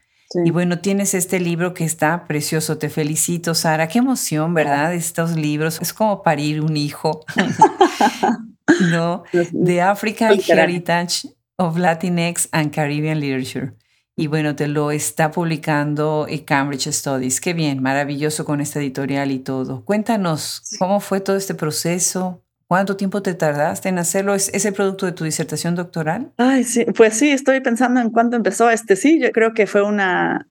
Y 0.45 0.51
bueno, 0.51 0.79
tienes 0.79 1.14
este 1.14 1.40
libro 1.40 1.75
que 1.75 1.85
está 1.85 2.25
precioso. 2.27 2.79
Te 2.79 2.88
felicito, 2.88 3.55
Sara. 3.55 3.88
Qué 3.88 3.99
emoción, 3.99 4.55
¿verdad? 4.55 4.95
Estos 4.95 5.37
libros. 5.37 5.81
Es 5.81 5.92
como 5.92 6.23
parir 6.23 6.61
un 6.61 6.77
hijo, 6.77 7.25
¿no? 8.90 9.25
The 9.33 9.83
African 9.83 10.38
Heritage 10.47 11.29
of 11.57 11.77
Latinx 11.77 12.49
and 12.53 12.75
Caribbean 12.75 13.21
Literature. 13.21 13.75
Y 14.14 14.27
bueno, 14.27 14.55
te 14.55 14.68
lo 14.68 14.90
está 14.90 15.31
publicando 15.31 16.27
Cambridge 16.45 16.88
Studies. 16.92 17.40
Qué 17.40 17.55
bien, 17.55 17.83
maravilloso 17.83 18.45
con 18.45 18.61
esta 18.61 18.79
editorial 18.79 19.31
y 19.31 19.38
todo. 19.38 19.85
Cuéntanos, 19.85 20.62
¿cómo 20.79 21.01
fue 21.01 21.21
todo 21.21 21.37
este 21.37 21.55
proceso? 21.55 22.41
¿Cuánto 22.73 22.97
tiempo 22.97 23.21
te 23.21 23.35
tardaste 23.35 23.91
en 23.91 23.99
hacerlo? 23.99 24.35
¿Es 24.35 24.49
ese 24.55 24.73
producto 24.73 25.05
de 25.05 25.13
tu 25.13 25.25
disertación 25.25 25.75
doctoral? 25.75 26.33
Ay, 26.39 26.65
sí, 26.65 26.87
pues 26.97 27.13
sí, 27.13 27.29
estoy 27.29 27.61
pensando 27.61 28.01
en 28.01 28.09
cuándo 28.09 28.35
empezó 28.35 28.71
este. 28.71 28.97
Sí, 28.97 29.21
yo 29.21 29.31
creo 29.31 29.53
que 29.53 29.67
fue 29.67 29.83
una 29.83 30.49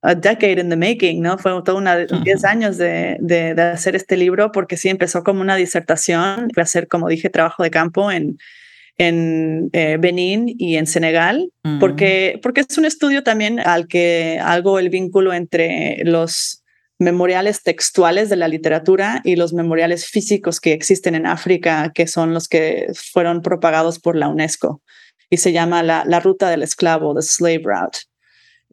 a 0.00 0.14
decade 0.14 0.60
in 0.60 0.68
the 0.68 0.76
making, 0.76 1.20
¿no? 1.20 1.36
Fue 1.36 1.50
toda 1.64 1.76
una 1.76 1.96
10 1.96 2.44
años 2.44 2.76
de, 2.76 3.16
de, 3.18 3.60
hacer 3.60 3.96
este 3.96 4.16
libro 4.16 4.52
porque 4.52 4.76
sí 4.76 4.88
empezó 4.88 5.24
como 5.24 5.40
una 5.40 5.56
disertación, 5.56 6.48
fue 6.54 6.60
a 6.60 6.62
hacer, 6.62 6.86
como 6.86 7.08
dije, 7.08 7.28
trabajo 7.28 7.64
de 7.64 7.72
campo 7.72 8.12
en, 8.12 8.38
en 8.96 9.68
eh, 9.72 9.96
Benín 9.98 10.54
y 10.56 10.76
en 10.76 10.86
Senegal, 10.86 11.50
porque, 11.80 12.38
porque 12.40 12.60
es 12.60 12.78
un 12.78 12.84
estudio 12.84 13.24
también 13.24 13.58
al 13.58 13.88
que 13.88 14.38
hago 14.40 14.78
el 14.78 14.90
vínculo 14.90 15.32
entre 15.32 16.04
los 16.04 16.63
memoriales 16.98 17.62
textuales 17.62 18.28
de 18.28 18.36
la 18.36 18.48
literatura 18.48 19.20
y 19.24 19.36
los 19.36 19.52
memoriales 19.52 20.06
físicos 20.06 20.60
que 20.60 20.72
existen 20.72 21.14
en 21.14 21.26
África, 21.26 21.90
que 21.94 22.06
son 22.06 22.32
los 22.32 22.48
que 22.48 22.86
fueron 23.12 23.42
propagados 23.42 23.98
por 23.98 24.16
la 24.16 24.28
UNESCO. 24.28 24.80
Y 25.30 25.38
se 25.38 25.52
llama 25.52 25.82
la, 25.82 26.04
la 26.06 26.20
ruta 26.20 26.48
del 26.48 26.62
esclavo, 26.62 27.14
the 27.14 27.22
slave 27.22 27.62
route, 27.64 27.98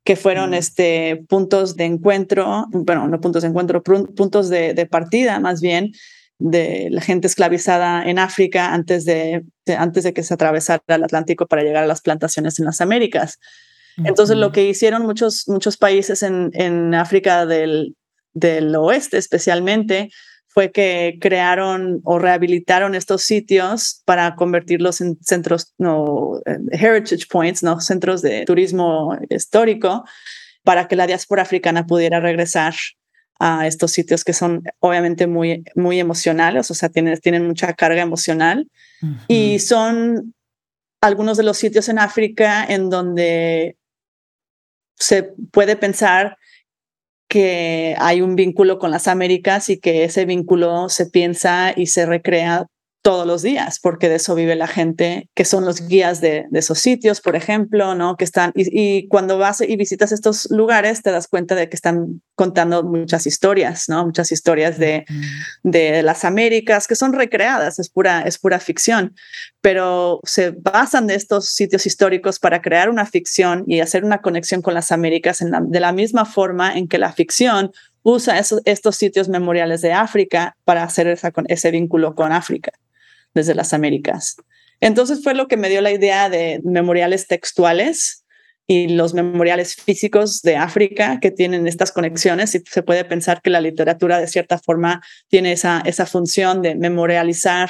que 0.04 0.16
fueron 0.16 0.52
mm. 0.52 0.56
este, 0.56 1.24
puntos 1.28 1.76
de 1.76 1.86
encuentro, 1.86 2.68
bueno, 2.72 3.08
no 3.08 3.20
puntos 3.20 3.42
de 3.42 3.50
encuentro, 3.50 3.82
puntos 3.82 4.50
de, 4.50 4.74
de 4.74 4.86
partida 4.86 5.40
más 5.40 5.62
bien, 5.62 5.92
de 6.38 6.88
la 6.90 7.02
gente 7.02 7.28
esclavizada 7.28 8.04
en 8.04 8.18
África 8.18 8.74
antes 8.74 9.06
de, 9.06 9.44
antes 9.78 10.04
de 10.04 10.14
que 10.14 10.24
se 10.24 10.34
atravesara 10.34 10.82
el 10.88 11.04
Atlántico 11.04 11.46
para 11.46 11.62
llegar 11.62 11.84
a 11.84 11.88
las 11.88 12.02
plantaciones 12.02 12.58
en 12.60 12.66
las 12.66 12.82
Américas. 12.82 13.40
Entonces, 13.98 14.38
lo 14.38 14.52
que 14.52 14.68
hicieron 14.68 15.04
muchos, 15.04 15.48
muchos 15.48 15.78
países 15.78 16.24
en, 16.24 16.50
en 16.54 16.96
África 16.96 17.46
del, 17.46 17.96
del 18.34 18.76
oeste 18.76 19.18
especialmente, 19.18 20.10
fue 20.54 20.72
que 20.72 21.18
crearon 21.22 22.02
o 22.04 22.20
rehabilitaron 22.20 22.94
estos 22.94 23.22
sitios 23.22 24.02
para 24.04 24.36
convertirlos 24.36 25.00
en 25.00 25.18
centros, 25.22 25.74
no, 25.78 26.42
heritage 26.72 27.26
points, 27.30 27.64
no, 27.64 27.80
centros 27.80 28.22
de 28.22 28.44
turismo 28.44 29.18
histórico, 29.30 30.04
para 30.64 30.90
que 30.90 30.98
la 30.98 31.08
diáspora 31.08 31.44
africana 31.44 31.88
pudiera 31.88 32.20
regresar 32.20 32.74
a 33.40 33.66
estos 33.66 33.92
sitios 33.92 34.24
que 34.24 34.34
son 34.34 34.64
obviamente 34.80 35.26
muy, 35.26 35.64
muy 35.74 36.00
emocionales, 36.00 36.70
o 36.70 36.74
sea, 36.74 36.90
tienen, 36.90 37.18
tienen 37.20 37.48
mucha 37.48 37.74
carga 37.74 38.02
emocional. 38.02 38.68
Y 39.28 39.58
son 39.60 40.36
algunos 41.02 41.38
de 41.38 41.44
los 41.44 41.58
sitios 41.58 41.90
en 41.90 41.98
África 41.98 42.64
en 42.66 42.90
donde 42.90 43.78
se 44.96 45.24
puede 45.52 45.76
pensar 45.76 46.38
que 47.32 47.96
hay 47.98 48.20
un 48.22 48.36
vínculo 48.36 48.78
con 48.78 48.92
las 48.92 49.08
Américas 49.08 49.70
y 49.70 49.80
que 49.80 50.04
ese 50.04 50.26
vínculo 50.26 50.90
se 50.90 51.06
piensa 51.06 51.72
y 51.74 51.86
se 51.86 52.06
recrea 52.06 52.68
todos 53.02 53.26
los 53.26 53.42
días, 53.42 53.80
porque 53.82 54.10
de 54.10 54.16
eso 54.16 54.36
vive 54.36 54.56
la 54.58 54.68
gente, 54.68 55.30
que 55.34 55.46
son 55.46 55.64
los 55.64 55.88
guías 55.88 56.20
de, 56.20 56.46
esos 56.52 56.80
sitios, 56.80 57.22
por 57.22 57.38
ejemplo, 57.38 57.96
¿no? 57.96 58.18
Que 58.18 58.26
están, 58.26 58.52
y, 58.54 59.08
cuando 59.08 59.38
vas 59.38 59.62
y 59.62 59.78
visitas 59.78 60.12
estos 60.12 60.52
lugares, 60.52 61.02
te 61.04 61.12
das 61.12 61.30
cuenta 61.30 61.56
de 61.56 61.70
que 61.70 61.76
están 61.78 62.22
contando 62.36 62.84
muchas 62.84 63.26
historias, 63.26 63.88
¿no? 63.88 64.06
Muchas 64.06 64.34
historias 64.34 64.78
de, 64.78 65.06
de 65.64 66.04
las 66.04 66.26
Américas 66.26 66.86
que 66.86 66.96
son 66.96 67.14
recreadas, 67.14 67.80
es 67.80 67.90
pura, 67.90 68.24
es 68.24 68.38
pura 68.38 68.60
ficción, 68.60 69.16
pero 69.62 70.20
se 70.24 70.52
basan 70.52 71.08
de 71.08 71.16
estos 71.16 71.50
sitios 71.50 71.86
históricos 71.86 72.40
para 72.40 72.62
crear 72.62 72.90
una 72.90 73.06
ficción 73.06 73.64
y 73.68 73.80
hacer 73.80 74.04
una 74.04 74.22
conexión 74.22 74.62
con 74.62 74.74
las 74.74 74.92
Américas 74.92 75.40
de 75.40 75.80
la 75.80 75.94
misma 75.94 76.26
forma 76.26 76.76
en 76.76 76.88
que 76.88 76.98
la 76.98 77.14
ficción 77.14 77.72
usa 78.04 78.40
estos 78.40 78.96
sitios 78.96 79.30
memoriales 79.30 79.82
de 79.82 79.94
África 79.94 80.58
para 80.64 80.84
hacer 80.84 81.08
esa, 81.08 81.32
ese 81.48 81.70
vínculo 81.70 82.16
con 82.16 82.32
África 82.32 82.72
desde 83.36 83.54
las 83.54 83.74
Américas. 83.74 84.38
Entonces 84.80 85.24
fue 85.24 85.36
lo 85.36 85.48
que 85.48 85.58
me 85.58 85.70
dio 85.70 85.82
la 85.82 85.92
idea 85.92 86.28
de 86.30 86.60
memoriales 86.64 87.28
textuales 87.28 88.26
y 88.66 88.88
los 88.88 89.14
memoriales 89.14 89.76
físicos 89.76 90.42
de 90.42 90.56
África 90.56 91.20
que 91.20 91.30
tienen 91.30 91.68
estas 91.68 91.92
conexiones 91.92 92.56
y 92.56 92.64
se 92.68 92.82
puede 92.82 93.06
pensar 93.06 93.42
que 93.42 93.52
la 93.52 93.62
literatura 93.62 94.20
de 94.20 94.28
cierta 94.28 94.58
forma 94.58 95.04
tiene 95.28 95.52
esa, 95.52 95.84
esa 95.86 96.08
función 96.08 96.64
de 96.64 96.74
memorializar 96.76 97.70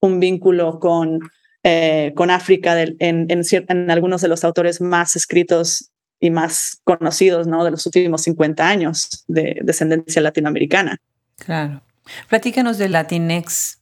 un 0.00 0.20
vínculo 0.20 0.78
con, 0.80 1.20
eh, 1.62 2.12
con 2.14 2.30
África 2.30 2.80
en, 2.80 2.96
en, 2.98 3.28
en, 3.28 3.90
algunos 3.90 4.20
de 4.20 4.28
los 4.28 4.44
autores 4.44 4.80
más 4.80 5.16
escritos 5.16 5.90
y 6.18 6.30
más 6.30 6.80
conocidos 6.84 7.46
¿no? 7.46 7.64
de 7.64 7.70
los 7.70 7.86
últimos 7.86 8.22
50 8.22 8.68
años 8.68 9.24
de 9.28 9.58
descendencia 9.62 10.20
latinoamericana. 10.20 10.98
Claro. 11.36 11.82
Platícanos 12.28 12.78
de 12.78 12.88
Latinx 12.88 13.80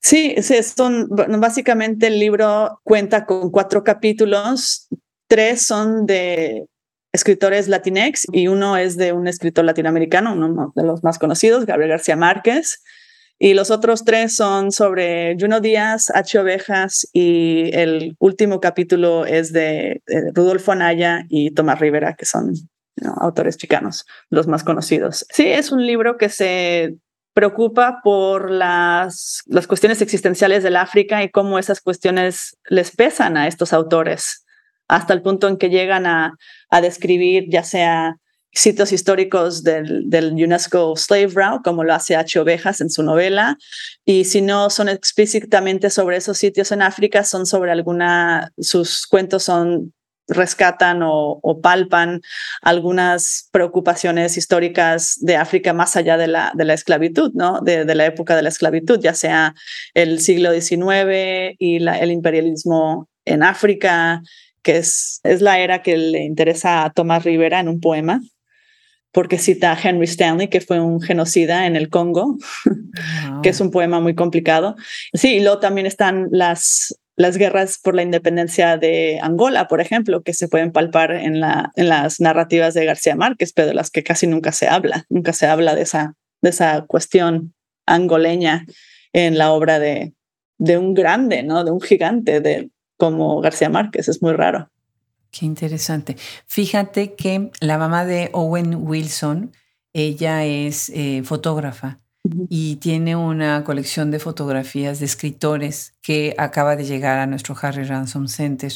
Sí, 0.00 0.36
son, 0.76 1.08
básicamente 1.08 2.06
el 2.06 2.18
libro 2.18 2.80
cuenta 2.84 3.26
con 3.26 3.50
cuatro 3.50 3.84
capítulos, 3.84 4.88
tres 5.26 5.62
son 5.62 6.06
de 6.06 6.66
escritores 7.12 7.68
latinex 7.68 8.26
y 8.32 8.48
uno 8.48 8.76
es 8.76 8.96
de 8.96 9.12
un 9.12 9.26
escritor 9.26 9.64
latinoamericano, 9.64 10.32
uno 10.32 10.72
de 10.74 10.82
los 10.84 11.02
más 11.02 11.18
conocidos, 11.18 11.66
Gabriel 11.66 11.90
García 11.90 12.16
Márquez. 12.16 12.82
Y 13.38 13.54
los 13.54 13.70
otros 13.70 14.04
tres 14.04 14.34
son 14.34 14.72
sobre 14.72 15.36
Juno 15.38 15.60
Díaz, 15.60 16.10
H. 16.10 16.38
Ovejas 16.40 17.08
y 17.12 17.70
el 17.72 18.16
último 18.18 18.60
capítulo 18.60 19.26
es 19.26 19.52
de, 19.52 20.02
Rudolfo 20.34 20.72
Anaya 20.72 21.24
y 21.28 21.52
Tomás 21.52 21.78
Rivera, 21.78 22.14
que 22.14 22.24
son 22.24 22.52
autores 23.20 23.56
chicanos, 23.56 24.06
los 24.28 24.48
más 24.48 24.64
conocidos. 24.64 25.24
Sí, 25.30 25.46
es 25.46 25.70
un 25.70 25.86
libro 25.86 26.16
que 26.16 26.28
se 26.28 26.96
preocupa 27.32 28.00
por 28.02 28.50
las, 28.50 29.42
las 29.46 29.68
cuestiones 29.68 30.02
existenciales 30.02 30.64
del 30.64 30.74
África 30.74 31.22
y 31.22 31.30
cómo 31.30 31.60
esas 31.60 31.80
cuestiones 31.80 32.58
les 32.68 32.90
pesan 32.96 33.36
a 33.36 33.46
estos 33.46 33.72
autores, 33.72 34.44
hasta 34.88 35.14
el 35.14 35.22
punto 35.22 35.46
en 35.46 35.58
que 35.58 35.70
llegan 35.70 36.06
a, 36.06 36.34
a 36.70 36.80
describir 36.80 37.44
ya 37.48 37.62
sea 37.62 38.16
sitios 38.58 38.92
históricos 38.92 39.62
del, 39.62 40.10
del, 40.10 40.32
UNESCO 40.32 40.96
Slave 40.96 41.28
Route, 41.28 41.62
como 41.62 41.84
lo 41.84 41.94
hace 41.94 42.16
H. 42.16 42.40
Ovejas 42.40 42.80
en 42.80 42.90
su 42.90 43.02
novela, 43.02 43.56
y 44.04 44.24
si 44.24 44.42
no 44.42 44.68
son 44.70 44.88
explícitamente 44.88 45.90
sobre 45.90 46.16
esos 46.16 46.38
sitios 46.38 46.72
en 46.72 46.82
África, 46.82 47.24
son 47.24 47.46
sobre 47.46 47.70
alguna, 47.70 48.52
sus 48.58 49.06
cuentos 49.06 49.44
son 49.44 49.92
rescatan 50.26 51.00
o, 51.02 51.60
palpan 51.62 52.20
algunas 52.60 53.48
preocupaciones 53.50 54.36
históricas 54.36 55.16
de 55.20 55.36
África 55.36 55.72
más 55.72 55.96
allá 55.96 56.18
de 56.18 56.28
la, 56.28 56.52
de 56.54 56.64
la 56.66 56.74
esclavitud, 56.74 57.32
¿no? 57.34 57.60
De, 57.62 57.86
la 57.94 58.04
época 58.04 58.36
de 58.36 58.42
la 58.42 58.50
esclavitud, 58.50 59.00
ya 59.00 59.14
sea 59.14 59.54
el 59.94 60.20
siglo 60.20 60.52
XIX 60.52 61.56
y 61.58 61.76
el 61.76 62.10
imperialismo 62.10 63.08
en 63.24 63.42
África, 63.42 64.20
que 64.62 64.76
es, 64.76 65.20
es 65.22 65.40
la 65.40 65.60
era 65.60 65.82
que 65.82 65.96
le 65.96 66.24
interesa 66.24 66.84
a 66.84 66.90
Tomás 66.90 67.24
Rivera 67.24 67.60
en 67.60 67.68
un 67.68 67.80
poema 67.80 68.20
porque 69.18 69.38
cita 69.38 69.72
a 69.72 69.76
Henry 69.82 70.04
Stanley, 70.04 70.46
que 70.46 70.60
fue 70.60 70.78
un 70.78 71.00
genocida 71.00 71.66
en 71.66 71.74
el 71.74 71.88
Congo, 71.88 72.36
que 73.42 73.48
es 73.48 73.60
un 73.60 73.72
poema 73.72 73.98
muy 73.98 74.14
complicado. 74.14 74.76
Sí, 75.12 75.34
y 75.34 75.40
luego 75.40 75.58
también 75.58 75.88
están 75.88 76.28
las, 76.30 76.96
las 77.16 77.36
guerras 77.36 77.80
por 77.82 77.96
la 77.96 78.02
independencia 78.02 78.76
de 78.76 79.18
Angola, 79.20 79.66
por 79.66 79.80
ejemplo, 79.80 80.22
que 80.22 80.34
se 80.34 80.46
pueden 80.46 80.70
palpar 80.70 81.10
en, 81.10 81.40
la, 81.40 81.72
en 81.74 81.88
las 81.88 82.20
narrativas 82.20 82.74
de 82.74 82.84
García 82.84 83.16
Márquez, 83.16 83.52
pero 83.52 83.66
de 83.66 83.74
las 83.74 83.90
que 83.90 84.04
casi 84.04 84.28
nunca 84.28 84.52
se 84.52 84.68
habla, 84.68 85.04
nunca 85.08 85.32
se 85.32 85.46
habla 85.46 85.74
de 85.74 85.82
esa, 85.82 86.14
de 86.40 86.50
esa 86.50 86.84
cuestión 86.86 87.54
angoleña 87.86 88.66
en 89.12 89.36
la 89.36 89.50
obra 89.50 89.80
de, 89.80 90.14
de 90.58 90.78
un 90.78 90.94
grande, 90.94 91.42
¿no? 91.42 91.64
de 91.64 91.72
un 91.72 91.80
gigante 91.80 92.40
de, 92.40 92.70
como 92.96 93.40
García 93.40 93.68
Márquez, 93.68 94.06
es 94.06 94.22
muy 94.22 94.34
raro. 94.34 94.70
Qué 95.30 95.46
interesante. 95.46 96.16
Fíjate 96.46 97.14
que 97.14 97.50
la 97.60 97.78
mamá 97.78 98.04
de 98.04 98.30
Owen 98.32 98.74
Wilson, 98.74 99.52
ella 99.92 100.44
es 100.44 100.90
eh, 100.90 101.22
fotógrafa 101.24 102.00
y 102.48 102.76
tiene 102.76 103.16
una 103.16 103.64
colección 103.64 104.10
de 104.10 104.18
fotografías 104.18 105.00
de 105.00 105.06
escritores 105.06 105.94
que 106.02 106.34
acaba 106.38 106.76
de 106.76 106.84
llegar 106.84 107.18
a 107.18 107.26
nuestro 107.26 107.56
Harry 107.60 107.84
Ransom 107.84 108.28
Center. 108.28 108.72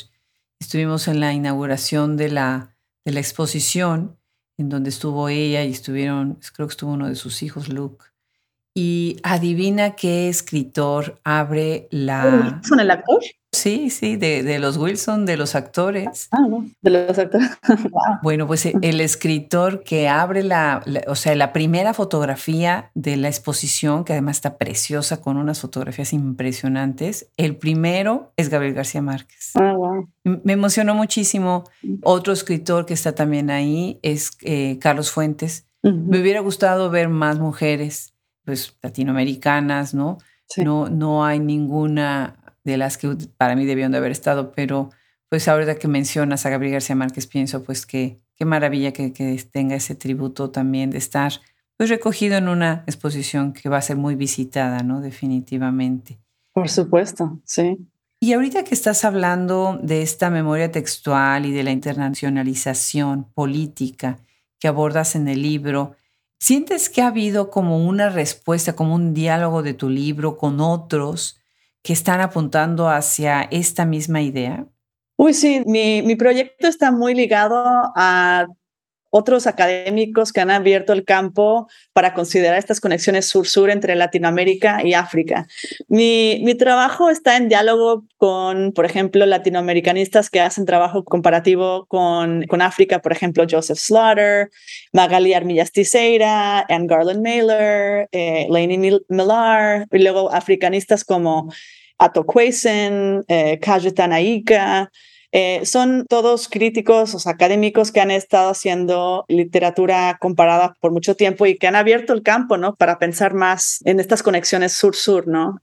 Estuvimos 0.59 1.09
en 1.09 1.21
la 1.21 1.33
inauguración 1.33 2.17
de 2.17 2.31
la, 2.31 2.77
de 3.05 3.13
la 3.13 3.21
exposición 3.21 4.17
en 4.59 4.69
donde 4.69 4.91
estuvo 4.91 5.29
ella 5.29 5.65
y 5.65 5.73
estuvieron, 5.73 6.39
creo 6.55 6.69
que 6.69 6.73
estuvo 6.73 6.93
uno 6.93 7.09
de 7.09 7.15
sus 7.15 7.43
hijos, 7.43 7.69
Luke. 7.69 8.05
Y 8.75 9.17
adivina 9.23 9.97
qué 9.97 10.29
escritor 10.29 11.21
abre 11.25 11.89
la... 11.91 12.61
¿Son 12.65 12.81
el 12.81 12.91
actor? 12.91 13.21
Sí, 13.55 13.91
sí, 13.91 14.17
de, 14.17 14.43
de, 14.43 14.59
los 14.59 14.79
Wilson, 14.79 15.27
de 15.27 15.37
los 15.37 15.55
actores. 15.55 16.29
Ah, 16.31 16.47
no, 16.49 16.67
de 16.81 16.91
los 16.91 17.19
actores. 17.19 17.51
Bueno, 18.23 18.47
pues 18.47 18.65
eh, 18.65 18.75
el 18.81 19.01
escritor 19.01 19.83
que 19.85 20.09
abre 20.09 20.43
la, 20.43 20.83
o 21.07 21.15
sea, 21.15 21.35
la 21.35 21.53
primera 21.53 21.93
fotografía 21.93 22.91
de 22.95 23.17
la 23.17 23.29
exposición, 23.29 24.05
que 24.05 24.15
además 24.15 24.39
está 24.39 24.57
preciosa 24.57 25.21
con 25.21 25.37
unas 25.37 25.61
fotografías 25.61 26.15
impresionantes, 26.15 27.29
el 27.37 27.57
primero 27.57 28.33
es 28.39 28.49
Gabriel 28.49 28.75
García 28.75 29.03
Márquez. 29.03 29.51
Ah, 29.57 29.75
wow. 29.77 30.09
Me 30.25 30.55
emocionó 30.55 30.95
muchísimo. 30.95 31.65
Otro 32.03 32.33
escritor 32.33 32.87
que 32.87 32.95
está 32.95 33.15
también 33.15 33.51
ahí 33.51 33.99
es 34.03 34.31
eh, 34.41 34.79
Carlos 34.81 35.11
Fuentes. 35.11 35.67
Me 35.83 36.21
hubiera 36.21 36.41
gustado 36.41 36.91
ver 36.91 37.09
más 37.09 37.39
mujeres, 37.39 38.15
pues 38.45 38.79
latinoamericanas, 38.83 39.95
¿no? 39.95 40.19
No, 40.57 40.89
no 40.89 41.25
hay 41.25 41.41
ninguna 41.41 42.42
de 42.65 42.77
las 42.77 42.97
que 42.99 43.17
para 43.37 43.57
mí 43.57 43.65
debieron 43.67 43.93
de 43.93 43.99
haber 43.99 44.13
estado, 44.13 44.53
pero 44.53 44.91
pues 45.29 45.49
ahorita 45.49 45.77
que 45.77 45.89
mencionas 45.89 46.45
a 46.45 46.51
Gabriel 46.51 46.75
García 46.75 46.97
Márquez, 46.97 47.27
pienso 47.27 47.63
pues 47.63 47.87
que 47.87 48.21
qué 48.37 48.45
maravilla 48.45 48.93
que, 48.93 49.13
que 49.13 49.43
tenga 49.51 49.77
ese 49.77 49.95
tributo 49.95 50.51
también 50.51 50.91
de 50.91 50.99
estar 50.99 51.33
pues 51.77 51.91
recogido 51.91 52.37
en 52.37 52.49
una 52.49 52.85
exposición 52.87 53.53
que 53.53 53.69
va 53.69 53.79
a 53.79 53.83
ser 53.83 53.97
muy 53.97 54.15
visitada, 54.15 54.83
¿no? 54.83 55.01
Definitivamente. 55.01 56.21
Por 56.53 56.69
supuesto, 56.69 57.41
sí. 57.45 57.79
Y 58.21 58.35
ahorita 58.35 58.63
que 58.63 58.75
estás 58.75 59.05
hablando 59.05 59.81
de 59.83 60.03
esta 60.03 60.31
memoria 60.31 60.71
textual 60.71 61.45
y 61.45 61.51
de 61.51 61.65
la 61.65 61.73
internacionalización 61.73 63.25
política 63.33 64.21
que 64.61 64.69
abordas 64.69 65.17
en 65.17 65.27
el 65.27 65.43
libro, 65.43 65.97
¿sientes 66.39 66.89
que 66.89 67.03
ha 67.03 67.09
habido 67.09 67.51
como 67.51 67.85
una 67.85 68.11
respuesta, 68.11 68.77
como 68.77 68.95
un 68.95 69.13
diálogo 69.13 69.65
de 69.65 69.75
tu 69.75 69.91
libro 69.91 70.37
con 70.37 70.61
otros 70.61 71.42
que 71.83 71.93
están 71.93 72.21
apuntando 72.21 72.89
hacia 72.89 73.43
esta 73.43 73.85
misma 73.85 74.23
idea? 74.23 74.67
Uy, 75.17 75.35
sí, 75.35 75.63
mi, 75.67 76.03
mi 76.03 76.17
proyecto 76.17 76.69
está 76.69 76.91
muy 76.91 77.15
ligado 77.15 77.93
a 77.95 78.47
otros 79.15 79.47
académicos 79.47 80.33
que 80.33 80.41
han 80.41 80.51
abierto 80.51 80.95
el 80.95 81.05
campo 81.05 81.69
para 81.93 82.15
considerar 82.15 82.59
estas 82.59 82.81
conexiones 82.81 83.29
sur-sur 83.29 83.69
entre 83.69 83.95
Latinoamérica 83.95 84.81
y 84.83 84.95
África. 84.95 85.47
Mi, 85.89 86.41
mi, 86.43 86.55
trabajo 86.55 87.11
está 87.11 87.37
en 87.37 87.51
diálogo 87.51 88.05
con, 88.17 88.73
por 88.73 88.87
ejemplo, 88.87 89.27
latinoamericanistas 89.27 90.31
que 90.31 90.41
hacen 90.41 90.65
trabajo 90.65 91.05
comparativo 91.05 91.85
con, 91.89 92.45
con 92.47 92.63
África, 92.63 93.01
por 93.01 93.13
ejemplo, 93.13 93.45
Joseph 93.49 93.77
Slaughter, 93.77 94.49
Magali 94.95 95.35
Armillas 95.35 95.73
Tiseira, 95.73 96.61
Anne 96.71 96.87
Garland 96.87 97.23
Mailer, 97.23 98.09
eh, 98.13 98.47
Lainey 98.49 98.99
Millar, 99.09 99.89
y 99.93 99.99
luego 99.99 100.33
africanistas 100.33 101.05
como 101.05 101.53
Ato 101.99 102.25
Kwesen, 102.25 103.25
eh, 103.29 103.61
eh, 105.35 105.65
son 105.65 106.05
todos 106.09 106.47
críticos 106.49 107.15
o 107.15 107.29
académicos 107.29 107.91
que 107.91 108.01
han 108.01 108.11
estado 108.11 108.51
haciendo 108.51 109.25
literatura 109.29 110.19
comparada 110.21 110.75
por 110.79 110.93
mucho 110.93 111.17
tiempo 111.17 111.47
y 111.47 111.57
que 111.57 111.67
han 111.67 111.75
abierto 111.75 112.13
el 112.13 112.23
campo, 112.23 112.59
¿no? 112.59 112.75
Para 112.77 112.99
pensar 112.99 113.33
más 113.33 113.81
en 113.87 113.99
estas 113.99 114.23
conexiones 114.23 114.75
sur-sur, 114.75 115.27
¿no? 115.27 115.63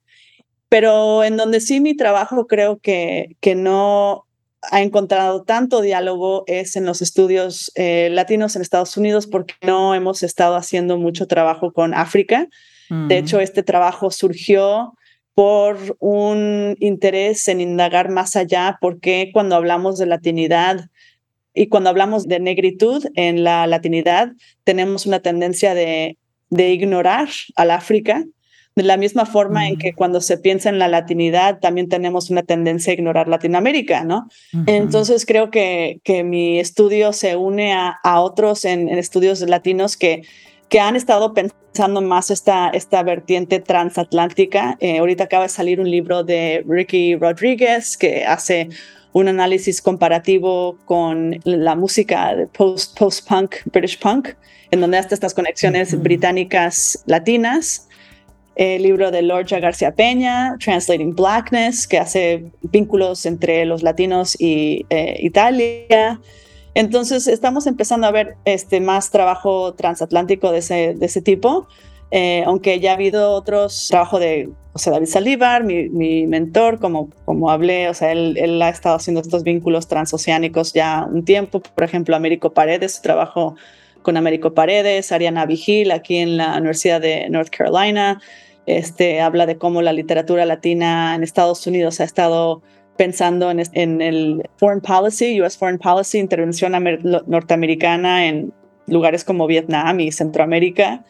Pero 0.70 1.24
en 1.24 1.38
donde 1.38 1.62
sí 1.62 1.80
mi 1.82 1.96
trabajo 1.96 2.48
creo 2.48 2.80
que, 2.80 3.36
que 3.42 3.54
no 3.54 4.26
ha 4.72 4.82
encontrado 4.82 5.44
tanto 5.44 5.82
diálogo 5.82 6.44
es 6.48 6.76
en 6.76 6.86
los 6.86 7.04
estudios 7.04 7.72
eh, 7.76 8.10
latinos 8.12 8.56
en 8.56 8.64
Estados 8.64 8.98
Unidos 8.98 9.28
porque 9.28 9.54
no 9.62 9.94
hemos 9.94 10.24
estado 10.24 10.56
haciendo 10.56 10.98
mucho 10.98 11.28
trabajo 11.28 11.72
con 11.72 11.94
África. 11.94 12.48
De 12.90 13.20
hecho, 13.20 13.38
mm. 13.38 13.42
este 13.42 13.62
trabajo 13.62 14.10
surgió 14.10 14.96
por 15.36 15.78
un 16.00 16.76
interés 16.80 17.48
en 17.48 17.62
indagar 17.62 18.10
más 18.10 18.36
allá, 18.36 18.78
porque 18.82 19.30
cuando 19.34 19.56
hablamos 19.56 19.98
de 19.98 20.06
latinidad 20.06 20.90
y 21.54 21.68
cuando 21.68 21.90
hablamos 21.90 22.28
de 22.28 22.40
negritud 22.40 23.06
en 23.16 23.44
la 23.44 23.66
latinidad, 23.68 24.34
tenemos 24.64 25.06
una 25.06 25.20
tendencia 25.20 25.74
de, 25.74 26.18
de 26.50 26.74
ignorar 26.74 27.30
al 27.56 27.72
África, 27.72 28.26
de 28.76 28.84
la 28.84 28.98
misma 28.98 29.26
forma 29.26 29.68
en 29.68 29.78
que 29.78 29.94
cuando 29.94 30.22
se 30.22 30.38
piensa 30.38 30.70
en 30.70 30.80
la 30.80 30.88
latinidad, 30.88 31.60
también 31.60 31.90
tenemos 31.90 32.30
una 32.30 32.44
tendencia 32.44 32.92
a 32.92 32.94
ignorar 32.94 33.28
Latinoamérica, 33.28 34.06
¿no? 34.06 34.30
Entonces 34.68 35.26
creo 35.26 35.52
que, 35.52 36.00
que 36.04 36.24
mi 36.24 36.60
estudio 36.60 37.12
se 37.12 37.36
une 37.36 37.74
a, 37.74 37.98
a 38.04 38.22
otros 38.22 38.64
en, 38.64 38.88
en 38.88 38.98
estudios 38.98 39.42
latinos 39.42 39.98
que 39.98 40.22
que 40.70 40.80
han 40.80 40.96
estado 40.96 41.34
pensando 41.34 42.02
más 42.02 42.32
esta, 42.32 42.70
esta 42.70 43.04
vertiente 43.04 43.60
transatlántica. 43.60 44.78
Eh, 44.80 45.00
ahorita 45.00 45.26
acaba 45.26 45.44
de 45.44 45.50
salir 45.50 45.80
un 45.80 45.90
libro 45.90 46.24
de 46.24 46.64
Ricky 46.68 47.16
Rodríguez 47.16 47.98
que 47.98 48.26
hace 48.26 48.70
un 49.12 49.28
análisis 49.28 49.82
comparativo 49.82 50.78
con 50.86 51.40
la 51.44 51.76
música 51.76 52.36
de 52.36 52.48
post-punk, 52.48 53.56
British 53.66 54.00
punk, 54.00 54.30
en 54.70 54.82
donde 54.82 55.00
hasta 55.00 55.16
estas 55.16 55.34
conexiones 55.34 56.00
británicas 56.00 57.04
latinas. 57.08 57.88
El 58.56 58.84
libro 58.84 59.10
de 59.10 59.22
Lorja 59.22 59.60
García 59.60 59.96
Peña, 59.96 60.58
Translating 60.60 61.16
Blackness, 61.16 61.88
que 61.88 61.98
hace 61.98 62.44
vínculos 62.62 63.26
entre 63.26 63.66
los 63.66 63.84
latinos 63.84 64.36
y 64.40 64.86
eh, 64.90 65.18
Italia. 65.22 66.20
Entonces 66.74 67.28
estamos 67.28 67.68
empezando 67.68 68.08
a 68.08 68.12
ver 68.12 68.36
este, 68.46 68.80
más 68.80 69.12
trabajo 69.12 69.74
transatlántico 69.74 70.52
de 70.52 70.60
ese, 70.60 71.22
tipo, 71.22 71.68
eh, 72.12 72.44
aunque 72.46 72.80
ya 72.80 72.92
ha 72.92 72.94
habido 72.96 73.32
otros, 73.32 73.88
trabajo 73.90 74.20
de 74.20 74.50
o 74.74 74.92
David 74.92 75.08
Salívar, 75.08 75.64
mi, 75.64 76.28
mentor, 76.28 76.80
como, 76.80 77.10
como 77.26 77.50
hablé, 77.50 77.90
o 77.90 77.94
sea, 77.94 78.12
él, 78.12 78.38
él, 78.38 78.62
ha 78.62 78.70
estado 78.70 78.96
haciendo 78.96 79.22
estos 79.22 79.44
vínculos 79.44 79.88
transoceánicos 79.88 80.74
ya 80.74 81.08
un 81.12 81.26
tiempo, 81.26 81.60
por 81.60 81.84
ejemplo, 81.84 82.16
Américo 82.16 82.52
Paredes, 82.52 82.96
su 82.96 83.02
trabajo 83.02 83.56
con 84.02 84.16
Américo 84.16 84.54
Paredes, 84.54 85.12
Ariana 85.12 85.46
Vigil, 85.46 85.92
aquí 85.92 86.18
en 86.18 86.38
la 86.38 86.56
Universidad 86.58 87.02
de 87.02 87.30
North 87.30 87.50
Carolina, 87.50 88.22
este, 88.66 89.22
habla 89.22 89.46
de 89.46 89.58
cómo 89.58 89.82
la 89.82 89.94
literatura 89.94 90.46
latina 90.46 91.16
en 91.16 91.24
Estados 91.24 91.66
Unidos 91.66 92.00
ha 92.00 92.04
estado 92.04 92.62
pensando 93.00 93.50
en, 93.50 93.64
en 93.72 94.02
el 94.02 94.44
foreign 94.58 94.82
policy, 94.82 95.42
US 95.42 95.56
foreign 95.58 95.80
policy, 95.80 96.18
intervención 96.18 96.74
norteamericana 97.28 98.26
en 98.26 98.52
lugares 98.88 99.24
como 99.24 99.48
Vietnam 99.48 100.02
y 100.02 100.12
Centroamérica, 100.12 101.06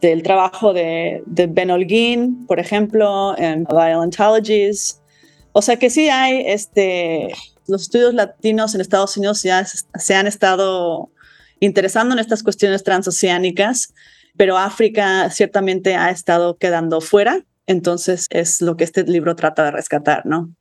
del 0.00 0.22
trabajo 0.22 0.72
de, 0.72 1.22
de 1.26 1.46
Ben 1.46 1.70
Holguín, 1.70 2.46
por 2.46 2.60
ejemplo, 2.60 3.36
en 3.36 3.64
Violentologies. 3.64 5.02
O 5.52 5.60
sea 5.60 5.76
que 5.78 5.90
sí 5.90 6.08
hay, 6.08 6.44
este, 6.46 7.34
los 7.66 7.82
estudios 7.82 8.14
latinos 8.14 8.74
en 8.74 8.80
Estados 8.80 9.14
Unidos 9.18 9.42
ya 9.42 9.66
se 9.66 10.14
han 10.14 10.26
estado 10.26 11.10
interesando 11.60 12.14
en 12.14 12.20
estas 12.20 12.42
cuestiones 12.42 12.84
transoceánicas, 12.84 13.92
pero 14.38 14.56
África 14.56 15.28
ciertamente 15.28 15.94
ha 15.94 16.08
estado 16.08 16.56
quedando 16.56 17.02
fuera, 17.02 17.44
entonces 17.66 18.28
es 18.30 18.62
lo 18.62 18.78
que 18.78 18.84
este 18.84 19.02
libro 19.02 19.36
trata 19.36 19.62
de 19.64 19.72
rescatar, 19.72 20.24
¿no? 20.24 20.54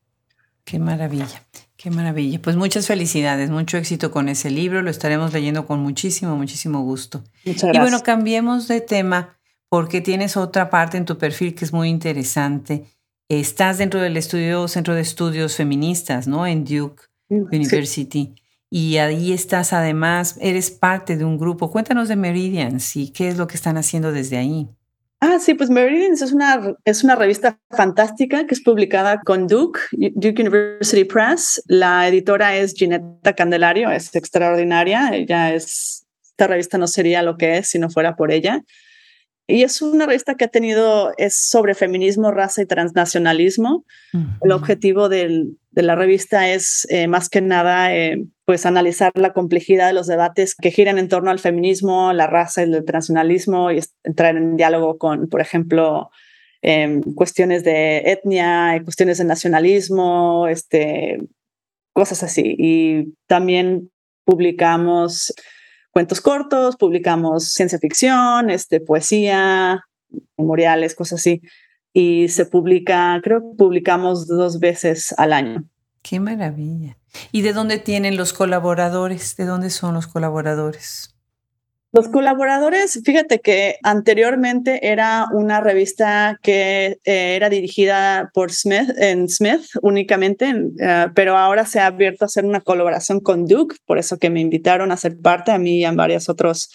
Qué 0.65 0.79
maravilla. 0.79 1.43
Qué 1.75 1.91
maravilla. 1.91 2.41
Pues 2.41 2.55
muchas 2.55 2.87
felicidades, 2.87 3.49
mucho 3.49 3.77
éxito 3.77 4.11
con 4.11 4.29
ese 4.29 4.49
libro. 4.49 4.81
Lo 4.81 4.89
estaremos 4.89 5.33
leyendo 5.33 5.65
con 5.65 5.79
muchísimo, 5.81 6.37
muchísimo 6.37 6.81
gusto. 6.81 7.23
Muchas 7.45 7.63
gracias. 7.63 7.75
Y 7.75 7.79
bueno, 7.79 8.03
cambiemos 8.03 8.67
de 8.67 8.81
tema 8.81 9.37
porque 9.69 10.01
tienes 10.01 10.37
otra 10.37 10.69
parte 10.69 10.97
en 10.97 11.05
tu 11.05 11.17
perfil 11.17 11.55
que 11.55 11.65
es 11.65 11.73
muy 11.73 11.89
interesante. 11.89 12.85
Estás 13.27 13.79
dentro 13.79 13.99
del 13.99 14.15
estudio, 14.17 14.67
Centro 14.67 14.93
de 14.95 15.01
Estudios 15.01 15.55
Feministas, 15.55 16.27
¿no? 16.27 16.45
En 16.45 16.63
Duke 16.63 17.03
University. 17.29 18.35
Y 18.69 18.97
ahí 18.97 19.33
estás 19.33 19.73
además, 19.73 20.37
eres 20.41 20.71
parte 20.71 21.17
de 21.17 21.25
un 21.25 21.37
grupo. 21.37 21.69
Cuéntanos 21.71 22.07
de 22.07 22.15
Meridians 22.15 22.95
y 22.95 23.09
qué 23.09 23.27
es 23.27 23.37
lo 23.37 23.47
que 23.47 23.55
están 23.55 23.77
haciendo 23.77 24.11
desde 24.11 24.37
ahí. 24.37 24.67
Ah, 25.25 25.39
sí, 25.39 25.53
pues 25.53 25.69
Meridians 25.69 26.21
es 26.21 26.33
una, 26.33 26.75
es 26.83 27.01
una 27.05 27.15
revista 27.15 27.57
fantástica 27.69 28.45
que 28.45 28.53
es 28.53 28.61
publicada 28.61 29.21
con 29.21 29.47
Duke, 29.47 29.79
Duke 29.93 30.41
University 30.41 31.05
Press. 31.05 31.63
La 31.65 32.09
editora 32.09 32.57
es 32.57 32.73
Ginetta 32.73 33.31
Candelario, 33.31 33.89
es 33.89 34.13
extraordinaria. 34.17 35.11
Ella 35.13 35.53
es, 35.53 36.05
esta 36.21 36.47
revista 36.47 36.77
no 36.77 36.87
sería 36.87 37.23
lo 37.23 37.37
que 37.37 37.59
es 37.59 37.69
si 37.69 37.79
no 37.79 37.89
fuera 37.89 38.17
por 38.17 38.33
ella. 38.33 38.63
Y 39.47 39.63
es 39.63 39.81
una 39.81 40.07
revista 40.07 40.35
que 40.35 40.43
ha 40.43 40.49
tenido, 40.49 41.13
es 41.15 41.37
sobre 41.37 41.73
feminismo, 41.73 42.31
raza 42.31 42.61
y 42.61 42.65
transnacionalismo. 42.65 43.85
El 44.41 44.51
objetivo 44.51 45.07
del, 45.07 45.57
de 45.71 45.83
la 45.83 45.95
revista 45.95 46.49
es 46.49 46.85
eh, 46.89 47.07
más 47.07 47.29
que 47.29 47.39
nada, 47.39 47.95
eh, 47.95 48.25
pues 48.45 48.65
analizar 48.65 49.11
la 49.15 49.33
complejidad 49.33 49.87
de 49.87 49.93
los 49.93 50.07
debates 50.07 50.55
que 50.55 50.71
giran 50.71 50.97
en 50.97 51.07
torno 51.07 51.31
al 51.31 51.39
feminismo, 51.39 52.11
la 52.13 52.27
raza 52.27 52.63
el 52.63 52.83
transnacionalismo 52.85 53.71
y 53.71 53.79
entrar 54.03 54.35
en 54.35 54.57
diálogo 54.57 54.97
con, 54.97 55.29
por 55.29 55.41
ejemplo, 55.41 56.09
em, 56.61 57.01
cuestiones 57.15 57.63
de 57.63 57.99
etnia, 58.11 58.81
cuestiones 58.83 59.17
de 59.17 59.25
nacionalismo, 59.25 60.47
este, 60.47 61.19
cosas 61.93 62.23
así. 62.23 62.55
Y 62.57 63.13
también 63.27 63.91
publicamos 64.25 65.33
cuentos 65.91 66.21
cortos, 66.21 66.75
publicamos 66.75 67.49
ciencia 67.49 67.79
ficción, 67.79 68.49
este, 68.49 68.81
poesía, 68.81 69.83
memoriales, 70.37 70.95
cosas 70.95 71.19
así. 71.21 71.41
Y 71.93 72.29
se 72.29 72.45
publica, 72.45 73.19
creo 73.23 73.41
que 73.41 73.57
publicamos 73.57 74.27
dos 74.27 74.59
veces 74.59 75.13
al 75.17 75.33
año. 75.33 75.63
Qué 76.03 76.19
maravilla. 76.19 76.97
¿Y 77.31 77.41
de 77.41 77.53
dónde 77.53 77.79
tienen 77.79 78.17
los 78.17 78.33
colaboradores? 78.33 79.35
¿De 79.37 79.45
dónde 79.45 79.69
son 79.69 79.93
los 79.95 80.05
colaboradores? 80.05 81.13
Los 81.93 82.09
colaboradores, 82.09 82.99
fíjate 83.05 83.39
que 83.39 83.77
anteriormente 83.83 84.89
era 84.91 85.27
una 85.31 85.61
revista 85.61 86.39
que 86.41 86.97
eh, 87.05 87.35
era 87.35 87.49
dirigida 87.49 88.31
por 88.33 88.51
Smith 88.51 88.89
en 88.97 89.29
Smith 89.29 89.61
únicamente, 89.83 90.53
eh, 90.79 91.07
pero 91.13 91.37
ahora 91.37 91.67
se 91.67 91.79
ha 91.79 91.85
abierto 91.85 92.25
a 92.25 92.27
hacer 92.27 92.45
una 92.45 92.61
colaboración 92.61 93.19
con 93.19 93.45
Duke, 93.45 93.75
por 93.85 93.99
eso 93.99 94.17
que 94.17 94.31
me 94.31 94.41
invitaron 94.41 94.91
a 94.91 94.97
ser 94.97 95.19
parte 95.19 95.51
a 95.51 95.59
mí 95.59 95.81
y 95.81 95.85
a 95.85 95.91
varios 95.91 96.29
otros 96.29 96.71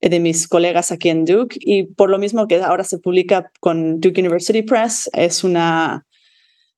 eh, 0.00 0.08
de 0.08 0.18
mis 0.18 0.48
colegas 0.48 0.90
aquí 0.90 1.08
en 1.08 1.24
Duke 1.24 1.56
y 1.60 1.84
por 1.84 2.10
lo 2.10 2.18
mismo 2.18 2.48
que 2.48 2.60
ahora 2.60 2.82
se 2.82 2.98
publica 2.98 3.52
con 3.60 4.00
Duke 4.00 4.20
University 4.20 4.62
Press, 4.62 5.08
es 5.12 5.44
una 5.44 6.04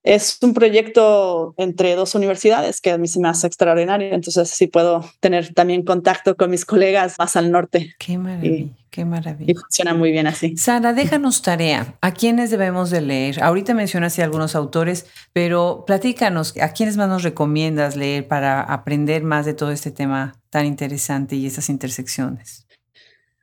es 0.03 0.39
un 0.43 0.55
proyecto 0.55 1.55
entre 1.59 1.95
dos 1.95 2.15
universidades 2.15 2.81
que 2.81 2.93
a 2.93 2.99
mí 2.99 3.07
se 3.07 3.21
me 3.21 3.29
hace 3.29 3.47
extraordinario, 3.47 4.13
entonces 4.13 4.49
sí 4.49 4.67
puedo 4.67 5.05
tener 5.21 5.53
también 5.53 5.85
contacto 5.85 6.37
con 6.37 6.51
mis 6.51 6.65
colegas 6.65 7.17
más 7.19 7.37
al 7.37 7.51
norte. 7.51 7.95
Qué 7.99 8.17
maravilla, 8.17 8.73
qué 8.91 9.05
maravilla. 9.05 9.53
Y 9.53 9.55
funciona 9.55 9.95
muy 9.95 10.11
bien 10.11 10.27
así. 10.27 10.57
Sara, 10.57 10.93
déjanos 10.95 11.43
tarea. 11.43 11.95
¿A 12.01 12.13
quiénes 12.13 12.51
debemos 12.51 12.91
de 12.91 13.03
leer? 13.03 13.43
Ahorita 13.43 13.75
mencionaste 13.75 14.23
algunos 14.23 14.55
autores, 14.55 15.07
pero 15.33 15.85
platícanos, 15.87 16.57
¿a 16.59 16.73
quiénes 16.73 16.97
más 16.97 17.09
nos 17.09 17.23
recomiendas 17.23 17.97
leer 17.97 18.27
para 18.27 18.63
aprender 18.63 19.23
más 19.23 19.45
de 19.45 19.55
todo 19.55 19.71
este 19.71 19.91
tema 19.91 20.35
tan 20.49 20.65
interesante 20.65 21.37
y 21.37 21.47
estas 21.47 21.69
intersecciones? 21.69 22.67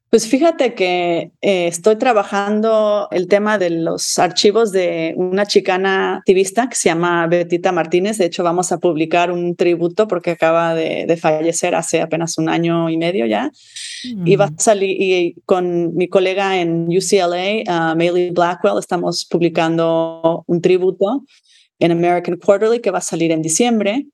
Pues 0.09 0.25
fíjate 0.29 0.73
que 0.73 1.31
eh, 1.41 1.67
estoy 1.67 1.97
trabajando 1.97 3.09
el 3.11 3.27
tema 3.27 3.57
de 3.57 3.69
los 3.69 4.17
archivos 4.19 4.71
de 4.71 5.13
una 5.17 5.45
chicana 5.45 6.17
activista 6.17 6.69
que 6.69 6.77
se 6.77 6.87
llama 6.87 7.27
Betita 7.27 7.73
Martínez. 7.73 8.17
De 8.17 8.25
hecho, 8.25 8.41
vamos 8.41 8.71
a 8.71 8.77
publicar 8.77 9.31
un 9.31 9.57
tributo 9.57 10.07
porque 10.07 10.31
acaba 10.31 10.73
de, 10.73 11.17
fallecer 11.17 11.75
hace 11.75 11.99
apenas 11.99 12.37
un 12.37 12.47
año 12.47 12.89
y 12.89 12.95
medio 12.95 13.25
ya. 13.25 13.51
Y 14.03 14.37
va 14.37 14.45
a 14.45 14.51
mm. 14.51 14.59
salir 14.59 14.95
y 14.97 15.35
con 15.45 15.93
mi 15.93 16.07
colega 16.07 16.61
en 16.61 16.87
UCLA, 16.87 17.93
uh, 17.93 18.33
Blackwell, 18.33 18.79
estamos 18.79 19.25
publicando 19.25 20.45
un 20.47 20.61
tributo 20.61 21.25
en 21.79 21.91
American 21.91 22.37
Quarterly 22.37 22.79
que 22.79 22.91
va 22.91 22.99
a 22.99 23.01
salir 23.01 23.31
en 23.31 23.41
diciembre 23.41 24.05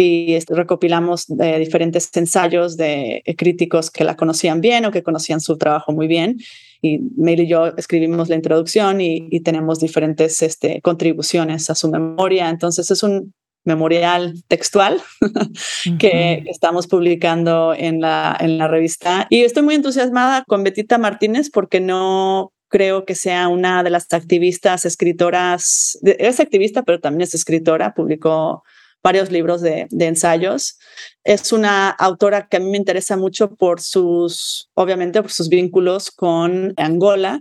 y 0.00 0.34
este, 0.34 0.54
recopilamos 0.54 1.26
eh, 1.28 1.58
diferentes 1.58 2.08
ensayos 2.16 2.78
de 2.78 3.22
eh, 3.22 3.36
críticos 3.36 3.90
que 3.90 4.02
la 4.02 4.16
conocían 4.16 4.62
bien 4.62 4.86
o 4.86 4.90
que 4.90 5.02
conocían 5.02 5.40
su 5.40 5.58
trabajo 5.58 5.92
muy 5.92 6.06
bien. 6.06 6.38
Y 6.80 7.00
Mail 7.18 7.40
y 7.40 7.48
yo 7.48 7.66
escribimos 7.76 8.30
la 8.30 8.36
introducción 8.36 9.02
y, 9.02 9.28
tenemos 9.40 9.78
diferentes 9.78 10.40
este, 10.40 10.80
contribuciones 10.80 11.68
a 11.68 11.74
su 11.74 11.90
memoria. 11.90 12.48
Entonces 12.48 12.90
es 12.90 13.02
un 13.02 13.34
memorial 13.64 14.42
textual 14.48 15.02
que 15.98 16.44
estamos 16.46 16.86
publicando 16.86 17.74
en 17.76 18.00
la, 18.00 18.34
en 18.40 18.56
la 18.56 18.68
revista. 18.68 19.26
Y 19.28 19.42
estoy 19.42 19.64
muy 19.64 19.74
entusiasmada 19.74 20.44
con 20.46 20.64
Betita 20.64 20.96
Martínez 20.96 21.50
porque 21.50 21.80
no 21.80 22.52
creo 22.68 23.04
que 23.04 23.14
sea 23.14 23.48
una 23.48 23.82
de 23.82 23.90
las 23.90 24.10
activistas, 24.14 24.86
escritoras, 24.86 25.98
es 26.02 26.40
activista, 26.40 26.84
pero 26.84 27.00
también 27.00 27.22
es 27.22 27.34
escritora, 27.34 27.92
publicó 27.92 28.62
varios 29.02 29.30
libros 29.30 29.60
de, 29.60 29.88
ensayos. 29.98 30.78
Es 31.24 31.52
una 31.52 31.90
autora 31.90 32.48
que 32.48 32.58
a 32.58 32.60
mí 32.60 32.70
me 32.70 32.76
interesa 32.76 33.16
mucho 33.16 33.54
por 33.54 33.80
sus, 33.80 34.70
obviamente, 34.74 35.22
por 35.22 35.30
sus 35.30 35.48
vínculos 35.48 36.10
con 36.10 36.74
Angola 36.76 37.40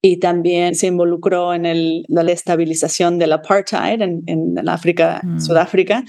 y 0.00 0.18
también 0.18 0.74
se 0.74 0.88
involucró 0.88 1.54
en 1.54 1.64
el, 1.64 2.04
la 2.08 2.22
estabilización 2.32 3.18
del 3.18 3.32
apartheid 3.32 4.02
en, 4.02 4.22
en 4.26 4.68
África, 4.68 5.20
mm. 5.22 5.40
Sudáfrica. 5.40 6.04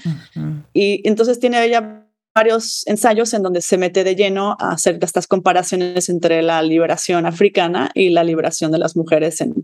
Y 0.72 1.06
entonces 1.08 1.38
tiene 1.38 1.64
ella 1.64 2.04
varios 2.34 2.84
ensayos 2.88 3.32
en 3.32 3.42
donde 3.42 3.62
se 3.62 3.78
mete 3.78 4.02
de 4.02 4.16
lleno 4.16 4.56
a 4.58 4.72
hacer 4.72 4.98
estas 5.00 5.28
comparaciones 5.28 6.08
entre 6.08 6.42
la 6.42 6.60
liberación 6.62 7.26
africana 7.26 7.90
y 7.94 8.10
la 8.10 8.24
liberación 8.24 8.72
de 8.72 8.78
las 8.78 8.96
mujeres 8.96 9.40
en, 9.40 9.54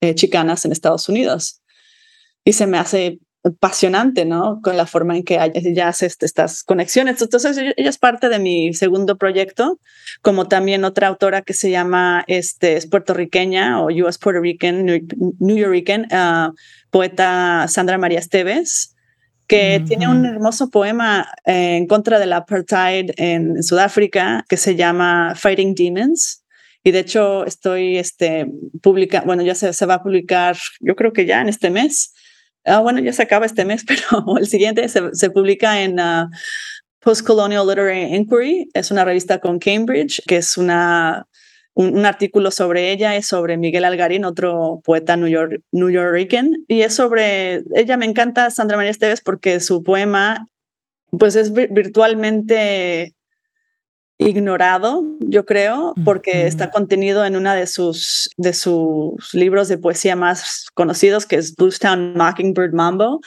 eh, 0.00 0.14
chicanas 0.16 0.64
en 0.64 0.72
Estados 0.72 1.08
Unidos. 1.08 1.62
Y 2.44 2.54
se 2.54 2.66
me 2.66 2.78
hace 2.78 3.20
apasionante, 3.44 4.24
¿no? 4.24 4.60
Con 4.62 4.76
la 4.76 4.86
forma 4.86 5.16
en 5.16 5.22
que 5.22 5.38
ella 5.54 5.88
hace 5.88 6.06
este, 6.06 6.26
estas 6.26 6.64
conexiones. 6.64 7.20
Entonces, 7.22 7.56
ella 7.56 7.90
es 7.90 7.98
parte 7.98 8.28
de 8.28 8.38
mi 8.38 8.74
segundo 8.74 9.16
proyecto, 9.16 9.78
como 10.22 10.48
también 10.48 10.84
otra 10.84 11.08
autora 11.08 11.42
que 11.42 11.54
se 11.54 11.70
llama, 11.70 12.24
este, 12.26 12.76
es 12.76 12.86
puertorriqueña 12.86 13.80
o 13.80 13.86
US 13.86 14.18
Puerto 14.18 14.40
Rican, 14.40 14.86
New 14.86 15.56
Yorker, 15.56 16.06
ah, 16.10 16.52
poeta 16.90 17.66
Sandra 17.68 17.98
María 17.98 18.18
Esteves, 18.18 18.94
que 19.46 19.82
tiene 19.86 20.06
un 20.08 20.26
hermoso 20.26 20.68
poema 20.68 21.26
eh, 21.46 21.76
en 21.76 21.86
contra 21.86 22.18
del 22.18 22.34
apartheid 22.34 23.12
en, 23.16 23.62
Sudáfrica 23.62 24.44
que 24.46 24.58
se 24.58 24.76
llama 24.76 25.34
Fighting 25.34 25.74
Demons. 25.74 26.44
Y 26.84 26.90
de 26.90 27.00
hecho 27.00 27.44
estoy 27.44 27.96
este, 27.96 28.46
publica, 28.82 29.22
bueno, 29.22 29.42
ya 29.42 29.54
se, 29.54 29.72
se 29.72 29.86
va 29.86 29.94
a 29.94 30.02
publicar, 30.02 30.56
yo 30.80 30.94
creo 30.94 31.12
que 31.12 31.26
ya 31.26 31.40
en 31.40 31.48
este 31.48 31.70
mes, 31.70 32.12
Ah, 32.68 32.80
bueno, 32.80 33.00
ya 33.00 33.12
se 33.12 33.22
acaba 33.22 33.46
este 33.46 33.64
mes, 33.64 33.84
pero 33.86 34.38
el 34.38 34.46
siguiente 34.46 34.88
se, 34.88 35.30
publica 35.30 35.82
en 35.82 35.98
uh, 35.98 36.28
Postcolonial 37.00 37.66
Literary 37.66 38.14
Inquiry. 38.14 38.68
Es 38.74 38.90
una 38.90 39.04
revista 39.04 39.38
con 39.38 39.58
Cambridge, 39.58 40.22
que 40.26 40.36
es 40.36 40.56
una, 40.58 41.26
un, 41.74 42.04
artículo 42.04 42.50
sobre 42.50 42.92
ella, 42.92 43.16
es 43.16 43.26
sobre 43.26 43.56
Miguel 43.56 43.84
Algarín, 43.84 44.24
otro 44.24 44.80
poeta 44.84 45.16
new, 45.16 45.28
York, 45.28 45.60
new 45.72 45.90
y 46.68 46.82
es 46.82 46.94
sobre, 46.94 47.62
ella 47.74 47.96
me 47.96 48.06
encanta, 48.06 48.50
Sandra 48.50 48.76
María 48.76 48.90
Esteves, 48.90 49.20
porque 49.20 49.60
su 49.60 49.82
poema 49.82 50.46
pues 51.10 51.36
es 51.36 51.52
virtualmente 51.52 53.14
ignorado, 54.18 55.04
yo 55.20 55.46
creo, 55.46 55.94
porque 56.04 56.46
está 56.46 56.70
contenido 56.70 57.24
en 57.24 57.36
una 57.36 57.54
de 57.54 57.68
sus, 57.68 58.30
de 58.36 58.52
sus 58.52 59.32
libros 59.32 59.68
de 59.68 59.78
poesía 59.78 60.16
más 60.16 60.66
conocidos, 60.74 61.24
que 61.24 61.36
es 61.36 61.54
Bluestown 61.54 62.14
Mockingbird 62.14 62.72
Mambo. 62.72 63.20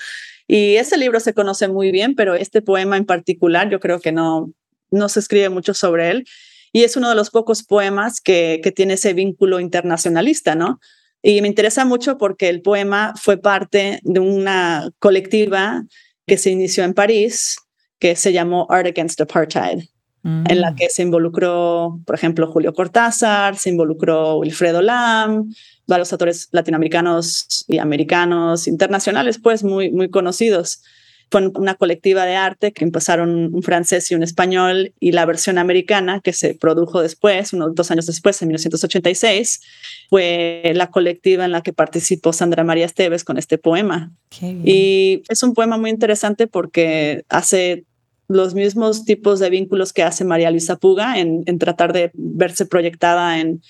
Y 0.48 0.76
ese 0.76 0.98
libro 0.98 1.22
se 1.22 1.34
conoce 1.34 1.70
muy 1.70 1.92
bien, 1.92 2.14
pero 2.14 2.36
este 2.36 2.62
poema 2.62 2.98
en 2.98 3.06
particular 3.06 3.70
yo 3.70 3.80
creo 3.80 4.02
que 4.02 4.12
no, 4.12 4.52
no 4.92 5.08
se 5.08 5.22
escribe 5.22 5.50
mucho 5.50 5.74
sobre 5.74 6.12
él. 6.12 6.26
Y 6.74 6.84
es 6.84 6.98
uno 6.98 7.10
de 7.10 7.16
los 7.16 7.30
pocos 7.30 7.64
poemas 7.64 8.20
que, 8.20 8.60
que 8.62 8.72
tiene 8.72 8.94
ese 8.94 9.14
vínculo 9.14 9.62
internacionalista, 9.62 10.56
¿no? 10.56 10.80
Y 11.22 11.42
me 11.42 11.48
interesa 11.48 11.86
mucho 11.86 12.18
porque 12.18 12.50
el 12.50 12.62
poema 12.62 13.14
fue 13.16 13.38
parte 13.38 14.00
de 14.04 14.20
una 14.20 14.90
colectiva 15.00 15.84
que 16.26 16.38
se 16.38 16.50
inició 16.50 16.84
en 16.84 16.94
París, 16.94 17.58
que 18.00 18.16
se 18.16 18.34
llamó 18.34 18.68
Art 18.70 18.88
Against 18.88 19.22
Apartheid, 19.22 19.84
en 20.24 20.62
la 20.62 20.72
mm. 20.72 20.76
que 20.76 20.90
se 20.90 21.02
involucró, 21.02 22.00
por 22.06 22.16
ejemplo, 22.16 22.52
Julio 22.52 22.74
Cortázar, 22.74 23.58
se 23.58 23.70
involucró 23.70 24.38
Wilfredo 24.38 24.82
Lam, 24.82 25.52
varios 25.88 26.12
autores 26.12 26.48
latinoamericanos 26.52 27.66
y 27.68 27.80
americanos, 27.80 28.68
internacionales, 28.68 29.40
pues 29.42 29.64
muy, 29.64 29.92
muy 29.92 30.10
conocidos. 30.10 30.84
Fue 31.32 31.48
una 31.56 31.76
colectiva 31.76 32.26
de 32.26 32.36
arte 32.36 32.74
que 32.74 32.84
empezaron 32.84 33.56
un 33.56 33.64
francés 33.64 34.12
y 34.12 34.16
un 34.16 34.22
español 34.22 34.94
y 35.00 35.14
la 35.14 35.26
versión 35.26 35.58
americana 35.58 36.20
que 36.20 36.34
se 36.34 36.56
produjo 36.56 37.02
después, 37.02 37.54
unos 37.54 37.74
dos 37.74 37.90
años 37.90 38.06
después, 38.06 38.42
en 38.42 38.50
1986, 38.50 39.62
fue 40.10 40.74
la 40.76 40.92
colectiva 40.92 41.46
en 41.46 41.54
la 41.54 41.62
que 41.62 41.72
participó 41.72 42.34
Sandra 42.34 42.66
María 42.66 42.86
Esteves 42.86 43.24
con 43.24 43.38
este 43.38 43.58
poema. 43.58 44.12
Y 44.42 45.24
es 45.30 45.42
un 45.42 45.54
poema 45.54 45.78
muy 45.78 45.90
interesante 45.90 46.48
porque 46.48 47.24
hace 47.30 47.86
los 48.32 48.54
mismos 48.56 49.06
tipos 49.06 49.40
de 49.40 49.50
vínculos 49.50 49.94
que 49.94 50.04
hace 50.04 50.24
María 50.24 50.52
Luisa 50.52 50.78
Puga 50.78 51.20
en, 51.20 51.44
tratar 51.60 51.94
de 51.94 52.12
verse 52.14 52.66
proyectada 52.66 53.40
en, 53.40 53.62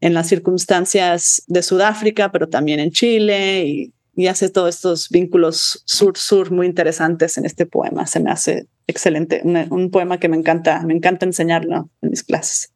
en 0.00 0.14
las 0.14 0.28
circunstancias 0.28 1.42
de 1.46 1.62
Sudáfrica, 1.62 2.32
pero 2.32 2.48
también 2.48 2.80
en 2.80 2.90
Chile 2.90 3.64
y 3.66 3.92
y 4.16 4.28
hace 4.28 4.48
todos 4.48 4.74
estos 4.74 5.10
vínculos 5.10 5.82
sur-sur 5.84 6.50
muy 6.50 6.66
interesantes 6.66 7.36
en 7.36 7.44
este 7.44 7.66
poema. 7.66 8.06
Se 8.06 8.18
me 8.18 8.30
hace 8.30 8.66
excelente, 8.86 9.42
un, 9.70 9.90
poema 9.90 10.18
que 10.18 10.28
me 10.28 10.38
encanta, 10.38 10.82
me 10.82 10.94
encanta 10.94 11.26
enseñarlo 11.26 11.90
en 12.00 12.10
mis 12.10 12.24
clases. 12.24 12.72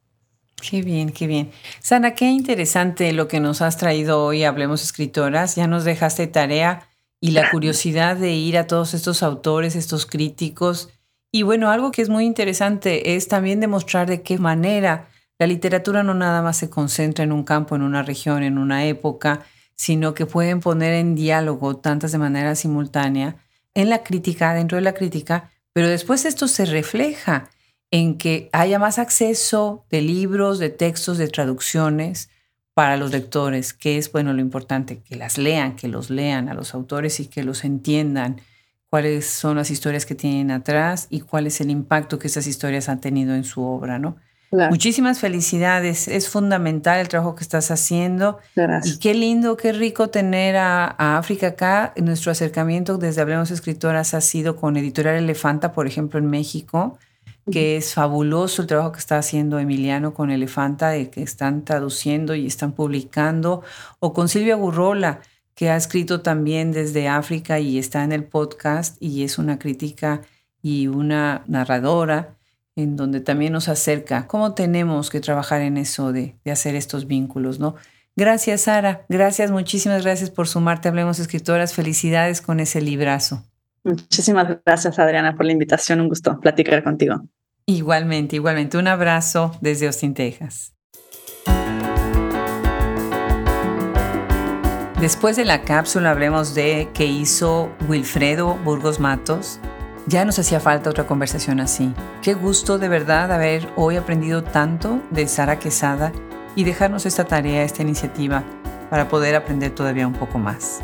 Qué 0.61 0.83
bien, 0.83 1.09
qué 1.09 1.25
bien. 1.25 1.49
Sana, 1.81 2.13
qué 2.13 2.29
interesante 2.29 3.11
lo 3.11 3.27
que 3.27 3.39
nos 3.39 3.63
has 3.63 3.77
traído 3.77 4.23
hoy, 4.23 4.43
Hablemos 4.43 4.83
Escritoras. 4.83 5.55
Ya 5.55 5.65
nos 5.65 5.83
dejaste 5.83 6.27
tarea 6.27 6.87
y 7.19 7.31
la 7.31 7.49
curiosidad 7.49 8.17
de 8.17 8.33
ir 8.33 8.59
a 8.59 8.67
todos 8.67 8.93
estos 8.93 9.23
autores, 9.23 9.75
estos 9.75 10.05
críticos. 10.05 10.89
Y 11.31 11.43
bueno, 11.43 11.71
algo 11.71 11.91
que 11.91 12.01
es 12.01 12.09
muy 12.09 12.25
interesante 12.25 13.15
es 13.15 13.27
también 13.27 13.61
demostrar 13.61 14.07
de 14.07 14.21
qué 14.21 14.37
manera 14.37 15.07
la 15.39 15.47
literatura 15.47 16.03
no 16.03 16.13
nada 16.13 16.41
más 16.41 16.57
se 16.57 16.69
concentra 16.69 17.23
en 17.23 17.31
un 17.31 17.43
campo, 17.43 17.75
en 17.75 17.81
una 17.81 18.03
región, 18.03 18.43
en 18.43 18.57
una 18.57 18.85
época, 18.85 19.45
sino 19.75 20.13
que 20.13 20.25
pueden 20.25 20.59
poner 20.59 20.93
en 20.93 21.15
diálogo 21.15 21.77
tantas 21.77 22.11
de 22.11 22.17
manera 22.17 22.55
simultánea 22.55 23.37
en 23.73 23.89
la 23.89 24.03
crítica, 24.03 24.53
dentro 24.53 24.75
de 24.75 24.83
la 24.83 24.93
crítica, 24.93 25.49
pero 25.73 25.87
después 25.87 26.25
esto 26.25 26.47
se 26.47 26.65
refleja 26.65 27.49
en 27.89 28.17
que 28.17 28.49
haya 28.51 28.77
más 28.77 28.99
acceso 28.99 29.85
de 29.89 30.01
libros, 30.01 30.59
de 30.59 30.69
textos, 30.69 31.17
de 31.17 31.27
traducciones 31.27 32.29
para 32.73 32.97
los 32.97 33.11
lectores, 33.11 33.73
que 33.73 33.97
es 33.97 34.11
bueno 34.11 34.33
lo 34.33 34.41
importante, 34.41 34.99
que 34.99 35.15
las 35.15 35.37
lean, 35.37 35.75
que 35.75 35.87
los 35.87 36.09
lean 36.09 36.49
a 36.49 36.53
los 36.53 36.73
autores 36.73 37.19
y 37.19 37.25
que 37.25 37.43
los 37.43 37.63
entiendan, 37.63 38.41
cuáles 38.91 39.25
son 39.25 39.55
las 39.55 39.71
historias 39.71 40.05
que 40.05 40.15
tienen 40.15 40.51
atrás 40.51 41.07
y 41.09 41.21
cuál 41.21 41.47
es 41.47 41.61
el 41.61 41.69
impacto 41.69 42.19
que 42.19 42.27
esas 42.27 42.45
historias 42.45 42.89
han 42.89 42.99
tenido 42.99 43.33
en 43.33 43.45
su 43.45 43.63
obra, 43.63 43.97
¿no? 43.97 44.17
Muchísimas 44.51 45.17
felicidades. 45.19 46.09
Es 46.09 46.27
fundamental 46.27 46.99
el 46.99 47.07
trabajo 47.07 47.35
que 47.35 47.43
estás 47.43 47.71
haciendo. 47.71 48.39
Y 48.83 48.99
qué 48.99 49.13
lindo, 49.13 49.55
qué 49.55 49.71
rico 49.71 50.09
tener 50.09 50.57
a, 50.57 51.17
África 51.17 51.47
acá. 51.47 51.93
Nuestro 51.95 52.33
acercamiento 52.33 52.97
desde 52.97 53.21
Hablemos 53.21 53.49
Escritoras 53.49 54.13
ha 54.13 54.19
sido 54.19 54.57
con 54.57 54.75
Editorial 54.75 55.15
Elefanta, 55.15 55.71
por 55.71 55.87
ejemplo, 55.87 56.19
en 56.19 56.25
México, 56.25 56.99
que 57.49 57.77
es 57.77 57.93
fabuloso 57.93 58.61
el 58.61 58.67
trabajo 58.67 58.91
que 58.91 58.99
está 58.99 59.17
haciendo 59.17 59.57
Emiliano 59.57 60.13
con 60.13 60.31
Elefanta, 60.31 60.89
de 60.89 61.09
que 61.09 61.23
están 61.23 61.63
traduciendo 61.63 62.35
y 62.35 62.45
están 62.45 62.73
publicando. 62.73 63.63
O 63.99 64.11
con 64.11 64.27
Silvia 64.27 64.55
Gurrola, 64.55 65.21
que 65.55 65.69
ha 65.69 65.75
escrito 65.75 66.21
también 66.21 66.71
desde 66.71 67.07
África 67.07 67.59
y 67.59 67.77
está 67.77 68.03
en 68.03 68.11
el 68.11 68.23
podcast 68.23 68.97
y 68.99 69.23
es 69.23 69.37
una 69.37 69.59
crítica 69.59 70.21
y 70.61 70.87
una 70.87 71.43
narradora 71.47 72.35
en 72.75 72.95
donde 72.95 73.19
también 73.19 73.53
nos 73.53 73.67
acerca 73.67 74.27
cómo 74.27 74.53
tenemos 74.53 75.09
que 75.09 75.19
trabajar 75.19 75.61
en 75.61 75.77
eso 75.77 76.11
de, 76.11 76.35
hacer 76.49 76.75
estos 76.75 77.07
vínculos, 77.07 77.59
¿no? 77.59 77.75
Gracias, 78.15 78.61
Sara. 78.61 79.05
Gracias, 79.09 79.51
muchísimas 79.51 80.03
gracias 80.03 80.29
por 80.29 80.47
sumarte. 80.47 80.89
Hablemos 80.89 81.19
Escritoras. 81.19 81.73
Felicidades 81.73 82.41
con 82.41 82.59
ese 82.59 82.81
librazo. 82.81 83.45
Muchísimas 83.83 84.57
gracias, 84.65 84.99
Adriana, 84.99 85.35
por 85.35 85.45
la 85.45 85.53
invitación. 85.53 86.01
Un 86.01 86.09
gusto 86.09 86.39
platicar 86.39 86.83
contigo. 86.83 87.21
Igualmente, 87.65 88.35
igualmente. 88.35 88.77
Un 88.77 88.87
abrazo 88.87 89.57
desde 89.61 89.87
Austin, 89.87 90.13
Texas. 90.13 90.70
Después 95.01 95.35
de 95.35 95.45
la 95.45 95.63
cápsula 95.63 96.11
hablemos 96.11 96.53
de 96.53 96.89
qué 96.93 97.07
hizo 97.07 97.71
Wilfredo 97.87 98.53
Burgos 98.63 98.99
Matos 98.99 99.59
ya 100.05 100.25
nos 100.25 100.37
hacía 100.37 100.59
falta 100.59 100.91
otra 100.91 101.07
conversación 101.07 101.59
así. 101.59 101.91
Qué 102.21 102.35
gusto 102.35 102.77
de 102.77 102.87
verdad 102.87 103.31
haber 103.31 103.67
hoy 103.75 103.95
aprendido 103.95 104.43
tanto 104.43 105.01
de 105.09 105.27
Sara 105.27 105.57
Quesada 105.57 106.11
y 106.55 106.65
dejarnos 106.65 107.07
esta 107.07 107.23
tarea, 107.23 107.63
esta 107.63 107.81
iniciativa, 107.81 108.43
para 108.91 109.07
poder 109.09 109.35
aprender 109.35 109.71
todavía 109.71 110.05
un 110.05 110.13
poco 110.13 110.37
más. 110.37 110.83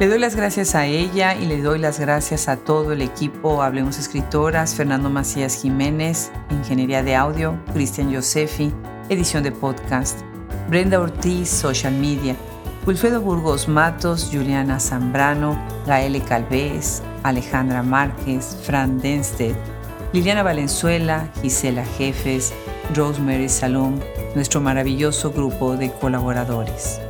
Le 0.00 0.08
doy 0.08 0.18
las 0.18 0.34
gracias 0.34 0.74
a 0.74 0.86
ella 0.86 1.36
y 1.36 1.46
le 1.46 1.62
doy 1.62 1.78
las 1.78 2.00
gracias 2.00 2.48
a 2.48 2.56
todo 2.56 2.92
el 2.92 3.02
equipo 3.02 3.62
Hablemos 3.62 4.00
Escritoras, 4.00 4.74
Fernando 4.74 5.10
Macías 5.10 5.62
Jiménez, 5.62 6.32
Ingeniería 6.50 7.04
de 7.04 7.14
Audio, 7.14 7.56
Cristian 7.72 8.12
Josefi, 8.12 8.72
Edición 9.10 9.44
de 9.44 9.52
Podcast, 9.52 10.22
Brenda 10.68 10.98
Ortiz, 10.98 11.50
Social 11.50 11.94
Media, 11.94 12.34
Wilfredo 12.86 13.22
Burgos 13.22 13.66
Matos, 13.66 14.28
Juliana 14.30 14.78
Zambrano, 14.78 15.58
Gaele 15.86 16.20
Calvez, 16.20 17.00
Alejandra 17.22 17.82
Márquez, 17.82 18.58
Fran 18.62 19.00
Denstedt, 19.00 19.56
Liliana 20.12 20.42
Valenzuela, 20.42 21.30
Gisela 21.40 21.82
Jefes, 21.96 22.52
Rosemary 22.94 23.48
Salom, 23.48 23.98
nuestro 24.34 24.60
maravilloso 24.60 25.32
grupo 25.32 25.78
de 25.78 25.90
colaboradores. 25.92 27.00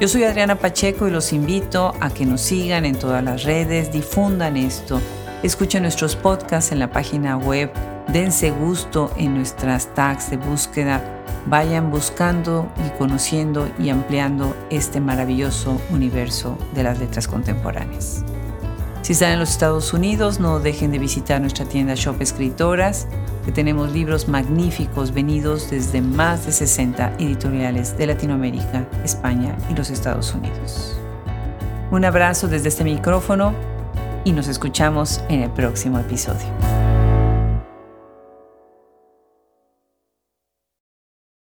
Yo 0.00 0.06
soy 0.06 0.22
Adriana 0.22 0.54
Pacheco 0.54 1.08
y 1.08 1.10
los 1.10 1.32
invito 1.32 1.92
a 2.00 2.10
que 2.10 2.24
nos 2.24 2.40
sigan 2.40 2.84
en 2.84 2.96
todas 2.96 3.24
las 3.24 3.42
redes, 3.42 3.92
difundan 3.92 4.56
esto, 4.56 5.00
escuchen 5.42 5.82
nuestros 5.82 6.14
podcasts 6.14 6.70
en 6.70 6.78
la 6.78 6.92
página 6.92 7.36
web, 7.36 7.72
dense 8.08 8.50
gusto 8.50 9.10
en 9.16 9.34
nuestras 9.34 9.94
tags 9.94 10.30
de 10.30 10.36
búsqueda, 10.36 11.02
vayan 11.46 11.90
buscando 11.90 12.68
y 12.86 12.98
conociendo 12.98 13.68
y 13.78 13.90
ampliando 13.90 14.56
este 14.70 15.00
maravilloso 15.00 15.80
universo 15.90 16.58
de 16.74 16.82
las 16.84 16.98
letras 16.98 17.28
contemporáneas. 17.28 18.24
Si 19.02 19.12
están 19.12 19.32
en 19.32 19.40
los 19.40 19.50
Estados 19.50 19.92
Unidos, 19.92 20.40
no 20.40 20.60
dejen 20.60 20.90
de 20.90 20.98
visitar 20.98 21.38
nuestra 21.38 21.66
tienda 21.66 21.94
Shop 21.94 22.22
Escritoras, 22.22 23.06
que 23.44 23.52
tenemos 23.52 23.92
libros 23.92 24.28
magníficos 24.28 25.12
venidos 25.12 25.70
desde 25.70 26.00
más 26.00 26.46
de 26.46 26.52
60 26.52 27.16
editoriales 27.18 27.98
de 27.98 28.06
Latinoamérica, 28.06 28.88
España 29.04 29.56
y 29.68 29.74
los 29.74 29.90
Estados 29.90 30.34
Unidos. 30.34 30.98
Un 31.90 32.06
abrazo 32.06 32.48
desde 32.48 32.68
este 32.70 32.82
micrófono 32.82 33.52
y 34.24 34.32
nos 34.32 34.48
escuchamos 34.48 35.22
en 35.28 35.42
el 35.42 35.50
próximo 35.50 35.98
episodio. 35.98 36.83